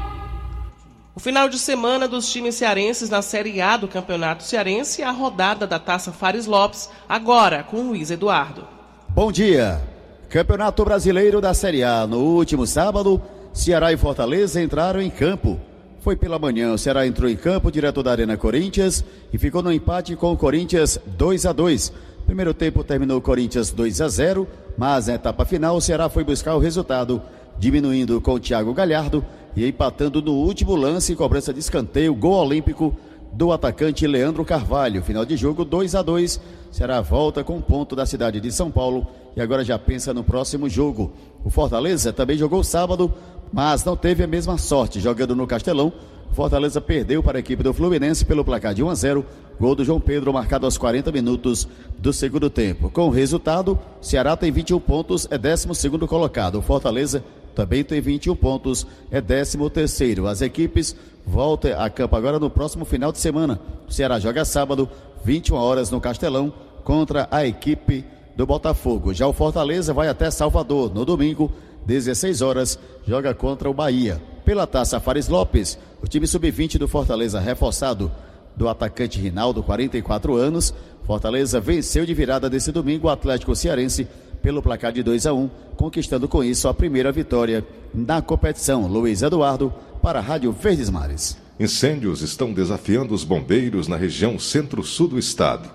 O 1.21 1.23
final 1.23 1.51
de 1.51 1.59
semana 1.59 2.09
dos 2.09 2.33
times 2.33 2.55
cearenses 2.55 3.11
na 3.11 3.21
Série 3.21 3.61
A 3.61 3.77
do 3.77 3.87
Campeonato 3.87 4.43
Cearense 4.43 5.03
e 5.03 5.05
a 5.05 5.11
rodada 5.11 5.67
da 5.67 5.79
Taça 5.79 6.11
Fares 6.11 6.47
Lopes, 6.47 6.89
agora 7.07 7.63
com 7.63 7.89
Luiz 7.89 8.11
Eduardo. 8.11 8.67
Bom 9.07 9.31
dia. 9.31 9.83
Campeonato 10.31 10.83
Brasileiro 10.83 11.39
da 11.39 11.53
Série 11.53 11.85
A. 11.85 12.07
No 12.07 12.21
último 12.21 12.67
sábado, 12.67 13.21
Ceará 13.53 13.93
e 13.93 13.99
Fortaleza 13.99 14.63
entraram 14.63 14.99
em 14.99 15.11
campo. 15.11 15.61
Foi 16.01 16.17
pela 16.17 16.39
manhã, 16.39 16.73
o 16.73 16.79
Ceará 16.79 17.07
entrou 17.07 17.29
em 17.29 17.37
campo 17.37 17.71
direto 17.71 18.03
da 18.03 18.13
Arena 18.13 18.39
Corinthians 18.39 19.05
e 19.31 19.37
ficou 19.37 19.63
no 19.63 19.71
empate 19.71 20.17
com 20.17 20.33
o 20.33 20.39
Corinthians 20.39 20.99
2 21.05 21.45
a 21.45 21.53
2. 21.53 21.93
Primeiro 22.25 22.55
tempo 22.55 22.83
terminou 22.83 23.19
o 23.19 23.21
Corinthians 23.21 23.71
2 23.71 24.01
a 24.01 24.09
0, 24.09 24.49
mas 24.75 25.09
na 25.09 25.17
etapa 25.17 25.45
final 25.45 25.77
o 25.77 25.83
Ceará 25.83 26.09
foi 26.09 26.25
buscar 26.25 26.55
o 26.55 26.59
resultado, 26.59 27.21
diminuindo 27.61 28.21
com 28.23 28.33
o 28.33 28.41
Thiago 28.41 28.73
Galhardo 28.73 29.23
e 29.55 29.67
empatando 29.67 30.23
no 30.23 30.33
último 30.33 30.75
lance, 30.75 31.15
cobrança 31.15 31.53
de 31.53 31.61
escanteio, 31.61 32.15
gol 32.15 32.47
olímpico 32.47 32.97
do 33.33 33.53
atacante 33.53 34.07
Leandro 34.07 34.45
Carvalho. 34.45 35.03
Final 35.03 35.27
de 35.27 35.37
jogo 35.37 35.65
2 35.65 35.95
a 35.95 36.03
2. 36.03 36.41
Será 36.73 37.01
volta 37.03 37.45
com 37.45 37.61
ponto 37.61 37.95
da 37.95 38.07
cidade 38.07 38.41
de 38.41 38.51
São 38.51 38.71
Paulo 38.71 39.07
e 39.37 39.41
agora 39.41 39.63
já 39.63 39.79
pensa 39.79 40.15
no 40.15 40.25
próximo 40.25 40.69
jogo. 40.69 41.13
O 41.45 41.51
Fortaleza 41.51 42.13
também 42.13 42.39
jogou 42.39 42.65
sábado, 42.65 43.13
mas 43.53 43.85
não 43.85 43.97
teve 43.97 44.25
a 44.25 44.27
mesma 44.27 44.57
sorte 44.57 44.99
jogando 44.99 45.37
no 45.37 45.47
Castelão. 45.47 45.93
Fortaleza 46.33 46.81
perdeu 46.81 47.23
para 47.23 47.39
a 47.39 47.41
equipe 47.41 47.63
do 47.63 47.75
Fluminense 47.75 48.25
pelo 48.25 48.45
placar 48.45 48.73
de 48.73 48.83
1 48.83 48.89
a 48.89 48.95
0. 48.95 49.27
Gol 49.61 49.75
do 49.75 49.85
João 49.85 50.01
Pedro 50.01 50.33
marcado 50.33 50.65
aos 50.65 50.79
40 50.79 51.13
minutos 51.13 51.69
do 51.99 52.13
segundo 52.13 52.49
tempo. 52.49 52.89
Com 52.89 53.09
o 53.09 53.11
resultado, 53.11 53.79
Ceará 54.01 54.35
tem 54.37 54.51
21 54.51 54.81
pontos, 54.81 55.29
é 55.31 55.37
12 55.37 55.75
segundo 55.75 56.09
colocado. 56.09 56.59
O 56.59 56.63
Fortaleza 56.63 57.23
também 57.55 57.85
tem 57.85 58.01
21 58.01 58.37
pontos, 58.37 58.87
é 59.11 59.21
13 59.21 59.59
terceiro. 59.71 60.27
As 60.27 60.41
equipes 60.41 60.97
voltam 61.27 61.81
a 61.81 61.89
campo 61.91 62.17
agora 62.17 62.39
no 62.39 62.51
próximo 62.51 62.85
final 62.85 63.13
de 63.13 63.19
semana. 63.19 63.61
O 63.89 63.93
Ceará 63.93 64.19
joga 64.19 64.45
sábado, 64.45 64.89
21 65.25 65.57
horas 65.57 65.91
no 65.91 66.01
Castelão, 66.01 66.53
contra 66.85 67.29
a 67.31 67.47
equipe 67.47 68.05
do 68.37 68.47
Botafogo. 68.47 69.13
Já 69.13 69.27
o 69.27 69.33
Fortaleza 69.33 69.93
vai 69.93 70.09
até 70.09 70.31
Salvador 70.31 70.93
no 70.93 71.05
domingo, 71.05 71.53
16 71.87 72.43
horas, 72.43 72.79
joga 73.07 73.35
contra 73.35 73.69
o 73.69 73.75
Bahia. 73.75 74.21
Pela 74.45 74.67
taça 74.67 75.01
Fares 75.01 75.29
Lopes, 75.29 75.79
o 76.03 76.07
time 76.07 76.27
sub-20 76.27 76.79
do 76.79 76.89
Fortaleza 76.89 77.39
reforçado 77.39 78.11
do 78.57 78.69
atacante 78.69 79.19
Rinaldo, 79.21 79.63
44 79.63 80.37
anos. 80.37 80.75
Fortaleza 81.05 81.61
venceu 81.61 82.05
de 82.07 82.15
virada 82.15 82.49
desse 82.49 82.71
domingo 82.71 83.07
o 83.07 83.11
Atlético 83.11 83.55
Cearense 83.55 84.07
pelo 84.43 84.63
placar 84.63 84.93
de 84.93 85.03
2 85.03 85.27
a 85.27 85.35
1, 85.35 85.51
conquistando 85.77 86.29
com 86.29 86.43
isso 86.43 86.69
a 86.69 86.75
primeira 86.75 87.13
vitória 87.13 87.65
na 87.95 88.21
competição. 88.23 88.87
Luiz 88.87 89.23
Eduardo 89.23 89.73
para 90.03 90.19
a 90.19 90.23
Rádio 90.23 90.53
Verdes 90.53 90.91
Mares. 90.91 91.37
Incêndios 91.59 92.23
estão 92.23 92.53
desafiando 92.53 93.13
os 93.13 93.23
bombeiros 93.23 93.87
na 93.87 93.97
região 93.97 94.39
centro-sul 94.39 95.09
do 95.09 95.19
estado. 95.19 95.71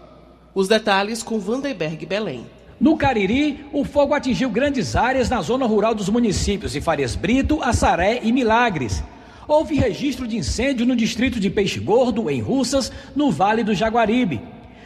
Os 0.53 0.67
detalhes 0.67 1.21
com 1.21 1.39
Vanderberg 1.39 2.05
Belém. 2.05 2.45
No 2.79 2.97
Cariri, 2.97 3.65
o 3.71 3.85
fogo 3.85 4.13
atingiu 4.13 4.49
grandes 4.49 4.95
áreas 4.95 5.29
na 5.29 5.41
zona 5.41 5.65
rural 5.65 5.93
dos 5.93 6.09
municípios 6.09 6.71
de 6.71 6.81
Farias 6.81 7.15
Brito, 7.15 7.61
Assaré 7.61 8.19
e 8.23 8.31
Milagres. 8.31 9.03
Houve 9.47 9.75
registro 9.75 10.27
de 10.27 10.37
incêndio 10.37 10.85
no 10.85 10.95
distrito 10.95 11.39
de 11.39 11.49
Peixe 11.49 11.79
Gordo, 11.79 12.29
em 12.29 12.41
Russas, 12.41 12.91
no 13.15 13.31
Vale 13.31 13.63
do 13.63 13.75
Jaguaribe. 13.75 14.41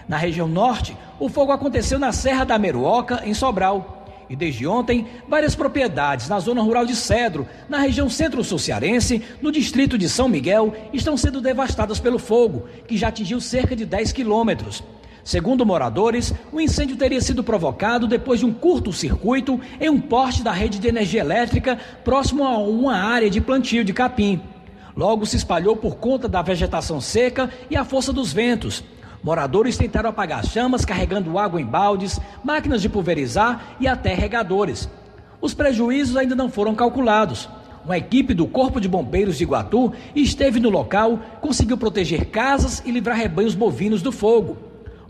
Na 0.09 0.17
região 0.17 0.47
norte, 0.47 0.97
o 1.19 1.29
fogo 1.29 1.51
aconteceu 1.51 1.99
na 1.99 2.11
Serra 2.11 2.43
da 2.43 2.57
Meruoca, 2.57 3.21
em 3.23 3.35
Sobral. 3.35 4.07
E 4.27 4.35
desde 4.35 4.65
ontem, 4.65 5.05
várias 5.27 5.53
propriedades 5.53 6.27
na 6.27 6.39
zona 6.39 6.63
rural 6.63 6.83
de 6.83 6.95
Cedro, 6.95 7.47
na 7.69 7.77
região 7.77 8.09
centro-sul 8.09 8.57
cearense, 8.57 9.21
no 9.39 9.51
distrito 9.51 9.99
de 9.99 10.09
São 10.09 10.27
Miguel, 10.27 10.73
estão 10.91 11.15
sendo 11.15 11.39
devastadas 11.39 11.99
pelo 11.99 12.17
fogo, 12.17 12.67
que 12.87 12.97
já 12.97 13.09
atingiu 13.09 13.39
cerca 13.39 13.75
de 13.75 13.85
10 13.85 14.11
quilômetros. 14.11 14.83
Segundo 15.23 15.63
moradores, 15.63 16.33
o 16.51 16.59
incêndio 16.59 16.95
teria 16.95 17.21
sido 17.21 17.43
provocado 17.43 18.07
depois 18.07 18.39
de 18.39 18.47
um 18.47 18.53
curto-circuito 18.53 19.61
em 19.79 19.89
um 19.89 20.01
poste 20.01 20.41
da 20.41 20.51
rede 20.51 20.79
de 20.79 20.87
energia 20.87 21.21
elétrica 21.21 21.77
próximo 22.03 22.43
a 22.45 22.57
uma 22.57 22.95
área 22.95 23.29
de 23.29 23.39
plantio 23.39 23.83
de 23.83 23.93
capim. 23.93 24.41
Logo 24.97 25.23
se 25.27 25.37
espalhou 25.37 25.77
por 25.77 25.97
conta 25.97 26.27
da 26.27 26.41
vegetação 26.41 26.99
seca 26.99 27.47
e 27.69 27.77
a 27.77 27.85
força 27.85 28.11
dos 28.11 28.33
ventos. 28.33 28.83
Moradores 29.21 29.77
tentaram 29.77 30.09
apagar 30.09 30.39
as 30.39 30.47
chamas 30.47 30.85
carregando 30.85 31.37
água 31.37 31.59
em 31.59 31.65
baldes, 31.65 32.19
máquinas 32.43 32.81
de 32.81 32.87
pulverizar 32.87 33.75
e 33.79 33.87
até 33.87 34.13
regadores. 34.13 34.89
Os 35.41 35.53
prejuízos 35.53 36.15
ainda 36.15 36.35
não 36.35 36.49
foram 36.49 36.73
calculados. 36.73 37.49
Uma 37.83 37.97
equipe 37.97 38.33
do 38.33 38.47
Corpo 38.47 38.79
de 38.79 38.87
Bombeiros 38.87 39.37
de 39.37 39.43
Iguatu 39.43 39.91
esteve 40.15 40.59
no 40.59 40.69
local, 40.69 41.19
conseguiu 41.41 41.77
proteger 41.77 42.25
casas 42.25 42.81
e 42.85 42.91
livrar 42.91 43.17
rebanhos 43.17 43.55
bovinos 43.55 44.01
do 44.01 44.11
fogo. 44.11 44.68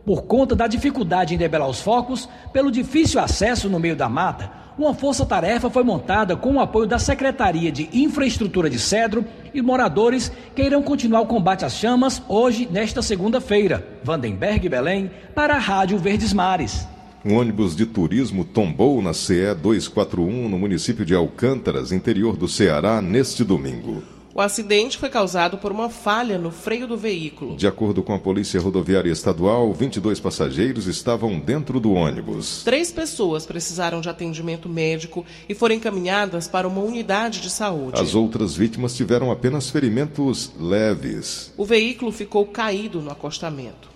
Por 0.09 0.23
conta 0.23 0.55
da 0.55 0.65
dificuldade 0.65 1.35
em 1.35 1.37
debelar 1.37 1.69
os 1.69 1.81
focos, 1.81 2.27
pelo 2.51 2.71
difícil 2.71 3.19
acesso 3.19 3.69
no 3.69 3.79
meio 3.79 3.95
da 3.95 4.09
mata, 4.09 4.51
uma 4.75 4.91
força-tarefa 4.91 5.69
foi 5.69 5.83
montada 5.83 6.35
com 6.35 6.55
o 6.55 6.59
apoio 6.59 6.87
da 6.87 6.97
Secretaria 6.97 7.71
de 7.71 7.87
Infraestrutura 7.93 8.71
de 8.71 8.79
Cedro 8.79 9.23
e 9.53 9.61
moradores 9.61 10.31
que 10.55 10.63
irão 10.63 10.81
continuar 10.81 11.21
o 11.21 11.27
combate 11.27 11.63
às 11.63 11.75
chamas 11.75 12.23
hoje, 12.27 12.67
nesta 12.71 13.03
segunda-feira. 13.03 13.85
Vandenberg 14.03 14.67
Belém, 14.67 15.11
para 15.35 15.53
a 15.53 15.59
Rádio 15.59 15.99
Verdes 15.99 16.33
Mares. 16.33 16.87
Um 17.23 17.35
ônibus 17.35 17.75
de 17.75 17.85
turismo 17.85 18.43
tombou 18.43 18.99
na 19.03 19.13
CE 19.13 19.53
241 19.61 20.49
no 20.49 20.57
município 20.57 21.05
de 21.05 21.13
Alcântaras, 21.13 21.91
interior 21.91 22.35
do 22.35 22.47
Ceará, 22.47 22.99
neste 22.99 23.43
domingo. 23.43 24.01
O 24.33 24.41
acidente 24.41 24.97
foi 24.97 25.09
causado 25.09 25.57
por 25.57 25.71
uma 25.71 25.89
falha 25.89 26.37
no 26.37 26.51
freio 26.51 26.87
do 26.87 26.95
veículo. 26.95 27.55
De 27.55 27.65
acordo 27.65 28.03
com 28.03 28.13
a 28.13 28.19
Polícia 28.19 28.61
Rodoviária 28.61 29.11
Estadual, 29.11 29.73
22 29.73 30.19
passageiros 30.19 30.85
estavam 30.85 31.39
dentro 31.39 31.79
do 31.79 31.93
ônibus. 31.93 32.61
Três 32.63 32.91
pessoas 32.91 33.45
precisaram 33.45 33.99
de 34.01 34.07
atendimento 34.07 34.69
médico 34.69 35.25
e 35.47 35.55
foram 35.55 35.75
encaminhadas 35.75 36.47
para 36.47 36.67
uma 36.67 36.81
unidade 36.81 37.41
de 37.41 37.49
saúde. 37.49 37.99
As 37.99 38.13
outras 38.13 38.55
vítimas 38.55 38.95
tiveram 38.95 39.31
apenas 39.31 39.69
ferimentos 39.71 40.51
leves. 40.59 41.51
O 41.57 41.65
veículo 41.65 42.11
ficou 42.11 42.45
caído 42.45 43.01
no 43.01 43.09
acostamento. 43.09 43.89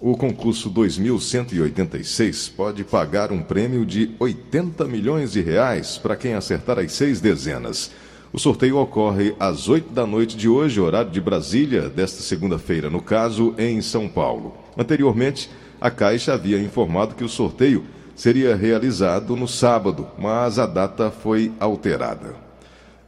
O 0.00 0.16
concurso 0.16 0.68
2186 0.70 2.48
pode 2.48 2.82
pagar 2.84 3.30
um 3.30 3.42
prêmio 3.42 3.84
de 3.84 4.10
80 4.18 4.84
milhões 4.86 5.32
de 5.32 5.42
reais 5.42 5.96
para 5.98 6.16
quem 6.16 6.34
acertar 6.34 6.78
as 6.78 6.90
seis 6.92 7.20
dezenas. 7.20 7.90
O 8.32 8.38
sorteio 8.38 8.76
ocorre 8.76 9.34
às 9.40 9.68
8 9.68 9.92
da 9.92 10.06
noite 10.06 10.36
de 10.36 10.48
hoje, 10.48 10.80
horário 10.80 11.10
de 11.10 11.20
Brasília, 11.20 11.88
desta 11.88 12.22
segunda-feira, 12.22 12.88
no 12.88 13.02
caso, 13.02 13.52
em 13.58 13.82
São 13.82 14.08
Paulo. 14.08 14.56
Anteriormente, 14.78 15.50
a 15.80 15.90
Caixa 15.90 16.34
havia 16.34 16.62
informado 16.62 17.16
que 17.16 17.24
o 17.24 17.28
sorteio 17.28 17.84
seria 18.14 18.54
realizado 18.54 19.34
no 19.34 19.48
sábado, 19.48 20.06
mas 20.16 20.60
a 20.60 20.66
data 20.66 21.10
foi 21.10 21.50
alterada. 21.58 22.36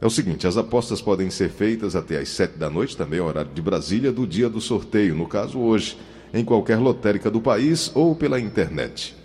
É 0.01 0.05
o 0.05 0.09
seguinte, 0.09 0.45
as 0.45 0.57
apostas 0.57 1.01
podem 1.01 1.29
ser 1.29 1.49
feitas 1.49 1.95
até 1.95 2.19
às 2.19 2.27
7 2.27 2.57
da 2.57 2.69
noite, 2.69 2.97
também 2.97 3.21
horário 3.21 3.51
de 3.53 3.61
Brasília, 3.61 4.11
do 4.11 4.27
dia 4.27 4.49
do 4.49 4.59
sorteio, 4.59 5.15
no 5.15 5.25
caso 5.25 5.57
hoje, 5.57 5.97
em 6.33 6.43
qualquer 6.43 6.79
lotérica 6.79 7.31
do 7.31 7.39
país 7.39 7.89
ou 7.95 8.13
pela 8.13 8.41
internet. 8.41 9.15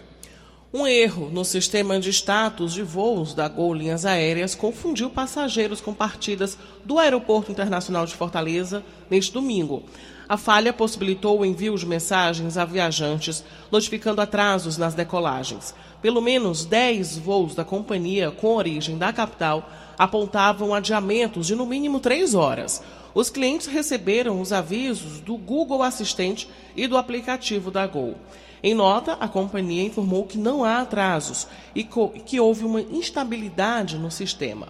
Um 0.74 0.88
erro 0.88 1.30
no 1.30 1.44
sistema 1.44 2.00
de 2.00 2.10
status 2.12 2.74
de 2.74 2.82
voos 2.82 3.34
da 3.34 3.50
Gol 3.50 3.74
Linhas 3.74 4.06
Aéreas 4.06 4.56
confundiu 4.56 5.10
passageiros 5.10 5.82
com 5.82 5.94
partidas 5.94 6.58
do 6.86 6.98
Aeroporto 6.98 7.52
Internacional 7.52 8.06
de 8.06 8.16
Fortaleza 8.16 8.82
neste 9.10 9.34
domingo. 9.34 9.84
A 10.32 10.38
falha 10.38 10.72
possibilitou 10.72 11.42
o 11.42 11.46
envio 11.46 11.78
de 11.78 11.86
mensagens 11.86 12.56
a 12.56 12.64
viajantes, 12.64 13.44
notificando 13.70 14.22
atrasos 14.22 14.78
nas 14.78 14.94
decolagens. 14.94 15.76
Pelo 16.02 16.22
menos 16.22 16.64
10 16.64 17.18
voos 17.18 17.54
da 17.54 17.66
companhia 17.66 18.32
com 18.32 18.56
origem 18.56 18.98
da 18.98 19.12
capital 19.12 19.70
apontavam 19.98 20.74
adiamentos 20.74 21.48
de 21.48 21.54
no 21.54 21.66
mínimo 21.66 22.00
3 22.00 22.34
horas. 22.34 22.82
Os 23.14 23.30
clientes 23.30 23.68
receberam 23.68 24.40
os 24.40 24.54
avisos 24.54 25.20
do 25.20 25.36
Google 25.36 25.84
Assistente 25.84 26.48
e 26.78 26.88
do 26.88 26.96
aplicativo 26.96 27.70
da 27.70 27.86
Gol. 27.86 28.16
Em 28.64 28.74
nota, 28.74 29.18
a 29.20 29.28
companhia 29.28 29.84
informou 29.84 30.24
que 30.24 30.38
não 30.38 30.64
há 30.64 30.80
atrasos 30.80 31.46
e 31.76 31.84
que 31.84 32.40
houve 32.40 32.64
uma 32.64 32.80
instabilidade 32.80 33.98
no 33.98 34.10
sistema. 34.10 34.70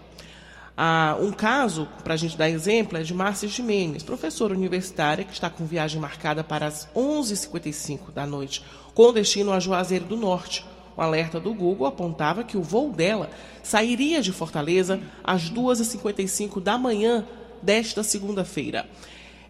Ah, 0.75 1.17
um 1.19 1.31
caso, 1.31 1.87
para 2.03 2.13
a 2.13 2.17
gente 2.17 2.37
dar 2.37 2.49
exemplo, 2.49 2.97
é 2.97 3.03
de 3.03 3.13
Márcia 3.13 3.47
Jimenez, 3.47 4.03
professora 4.03 4.53
universitária 4.53 5.23
que 5.23 5.33
está 5.33 5.49
com 5.49 5.65
viagem 5.65 5.99
marcada 5.99 6.43
para 6.43 6.65
as 6.65 6.87
11h55 6.95 8.11
da 8.13 8.25
noite, 8.25 8.63
com 8.93 9.11
destino 9.11 9.51
a 9.51 9.59
Juazeiro 9.59 10.05
do 10.05 10.15
Norte. 10.15 10.65
O 10.95 11.01
alerta 11.01 11.39
do 11.39 11.53
Google 11.53 11.87
apontava 11.87 12.43
que 12.43 12.57
o 12.57 12.63
voo 12.63 12.91
dela 12.91 13.29
sairia 13.63 14.21
de 14.21 14.31
Fortaleza 14.31 14.99
às 15.23 15.49
2h55 15.49 16.61
da 16.61 16.77
manhã 16.77 17.25
desta 17.61 18.03
segunda-feira. 18.03 18.87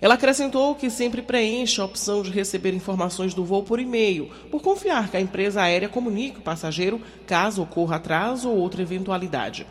Ela 0.02 0.16
acrescentou 0.16 0.74
que 0.74 0.90
sempre 0.90 1.22
preenche 1.22 1.80
a 1.80 1.86
opção 1.86 2.24
de 2.24 2.32
receber 2.32 2.74
informações 2.74 3.36
do 3.36 3.46
voo 3.46 3.62
por 3.62 3.80
e-mail, 3.80 4.32
por 4.50 4.60
confiar 4.60 5.10
que 5.10 5.18
a 5.18 5.22
empresa 5.22 5.62
aérea 5.62 5.88
comunique 5.88 6.40
o 6.40 6.42
passageiro 6.42 7.00
caso 7.28 7.62
ocorra 7.62 7.98
atraso 7.98 8.50
ou 8.50 8.58
outra 8.58 8.82
eventualidade. 8.82 9.68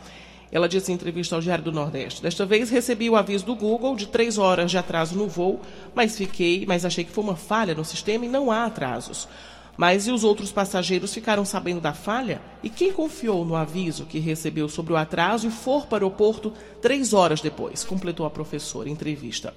Ela 0.53 0.69
disse 0.69 0.91
em 0.91 0.95
entrevista 0.95 1.35
ao 1.35 1.41
Diário 1.41 1.65
do 1.65 1.73
Nordeste: 1.73 2.23
Desta 2.23 2.45
vez 2.45 2.71
recebi 2.71 3.09
o 3.09 3.17
aviso 3.17 3.47
do 3.47 3.55
Google 3.55 3.97
de 3.97 4.07
três 4.07 4.39
horas 4.39 4.71
de 4.71 4.79
atraso 4.79 5.17
no 5.17 5.29
voo, 5.29 5.61
mas 5.95 6.17
fiquei, 6.17 6.65
mas 6.67 6.85
achei 6.85 7.05
que 7.05 7.13
foi 7.13 7.25
uma 7.25 7.37
falha 7.37 7.75
no 7.75 7.85
sistema 7.85 8.25
e 8.25 8.29
não 8.29 8.51
há 8.51 8.65
atrasos. 8.65 9.29
Mas 9.77 10.07
e 10.07 10.11
os 10.11 10.25
outros 10.25 10.53
passageiros 10.53 11.15
ficaram 11.15 11.43
sabendo 11.45 11.81
da 11.81 11.95
falha? 11.95 12.43
E 12.63 12.69
quem 12.69 12.93
confiou 12.93 13.47
no 13.47 13.57
aviso 13.57 14.05
que 14.05 14.19
recebeu 14.19 14.69
sobre 14.69 14.93
o 14.93 14.97
atraso 14.97 15.47
e 15.47 15.51
for 15.51 15.87
para 15.87 16.05
o 16.05 16.09
aeroporto 16.09 16.53
três 16.83 17.15
horas 17.15 17.41
depois? 17.41 17.83
Completou 17.83 18.27
a 18.27 18.31
professora 18.31 18.91
em 18.91 18.93
entrevista. 18.93 19.55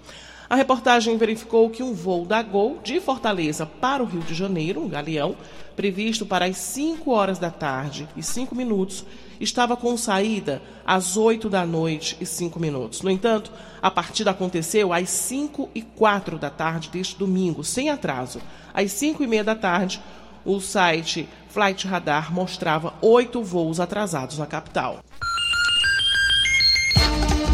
A 0.50 0.56
reportagem 0.56 1.18
verificou 1.18 1.70
que 1.70 1.82
um 1.82 1.94
voo 1.94 2.26
da 2.26 2.42
Gol 2.42 2.80
de 2.84 3.02
Fortaleza 3.02 3.66
para 3.66 4.04
o 4.04 4.06
Rio 4.06 4.22
de 4.22 4.34
Janeiro, 4.34 4.82
um 4.82 4.88
galeão, 4.88 5.36
previsto 5.76 6.26
para 6.26 6.46
as 6.46 6.58
5 6.58 7.12
horas 7.12 7.40
da 7.40 7.50
tarde 7.50 8.08
e 8.16 8.24
5 8.24 8.56
minutos, 8.56 9.06
estava 9.40 9.76
com 9.76 9.98
saída 9.98 10.62
às 10.86 11.18
8 11.18 11.50
da 11.50 11.66
noite 11.66 12.18
e 12.20 12.26
5 12.26 12.60
minutos. 12.60 13.02
No 13.02 13.10
entanto, 13.10 13.52
a 13.82 13.92
partida 13.92 14.32
aconteceu 14.32 14.94
às 14.94 15.10
5 15.10 15.70
e 15.74 15.82
4 15.82 16.38
da 16.38 16.50
tarde 16.50 16.90
deste 16.90 17.18
domingo, 17.18 17.64
sem 17.64 17.90
atraso. 17.90 18.40
Às 18.74 18.92
5 18.92 19.24
e 19.24 19.28
meia 19.28 19.44
da 19.44 19.56
tarde, 19.56 20.02
o 20.46 20.60
site 20.60 21.28
Flight 21.50 21.88
Radar 21.88 22.34
mostrava 22.34 22.94
oito 23.02 23.44
voos 23.44 23.80
atrasados 23.80 24.38
na 24.38 24.46
capital. 24.46 25.00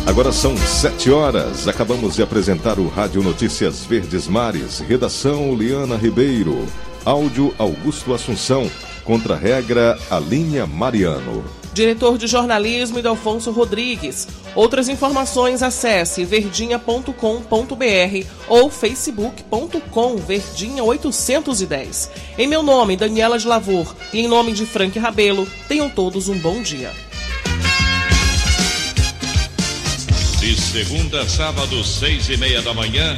Agora 0.09 0.31
são 0.31 0.57
sete 0.57 1.11
horas. 1.11 1.67
Acabamos 1.67 2.15
de 2.15 2.23
apresentar 2.23 2.79
o 2.79 2.87
Rádio 2.87 3.21
Notícias 3.21 3.85
Verdes 3.85 4.27
Mares. 4.27 4.79
Redação 4.79 5.53
Liana 5.53 5.95
Ribeiro. 5.95 6.65
Áudio 7.05 7.53
Augusto 7.57 8.13
Assunção. 8.13 8.69
Contra-regra 9.03 9.97
Alinha 10.09 10.67
Mariano. 10.67 11.43
Diretor 11.73 12.17
de 12.17 12.27
jornalismo 12.27 12.99
Idelfonso 12.99 13.51
Rodrigues. 13.51 14.27
Outras 14.53 14.89
informações 14.89 15.63
acesse 15.63 16.25
verdinha.com.br 16.25 17.13
ou 18.47 18.69
facebook.com 18.69 20.17
verdinha810. 20.17 22.09
Em 22.37 22.47
meu 22.47 22.61
nome, 22.61 22.97
Daniela 22.97 23.39
de 23.39 23.47
Lavor, 23.47 23.95
e 24.11 24.19
em 24.19 24.27
nome 24.27 24.51
de 24.51 24.65
Frank 24.65 24.97
Rabelo, 24.99 25.47
tenham 25.67 25.89
todos 25.89 26.27
um 26.27 26.37
bom 26.37 26.61
dia. 26.61 26.91
De 30.39 30.55
segunda 30.59 31.21
a 31.21 31.29
sábado, 31.29 31.83
seis 31.83 32.29
e 32.29 32.37
meia 32.37 32.61
da 32.61 32.73
manhã. 32.73 33.17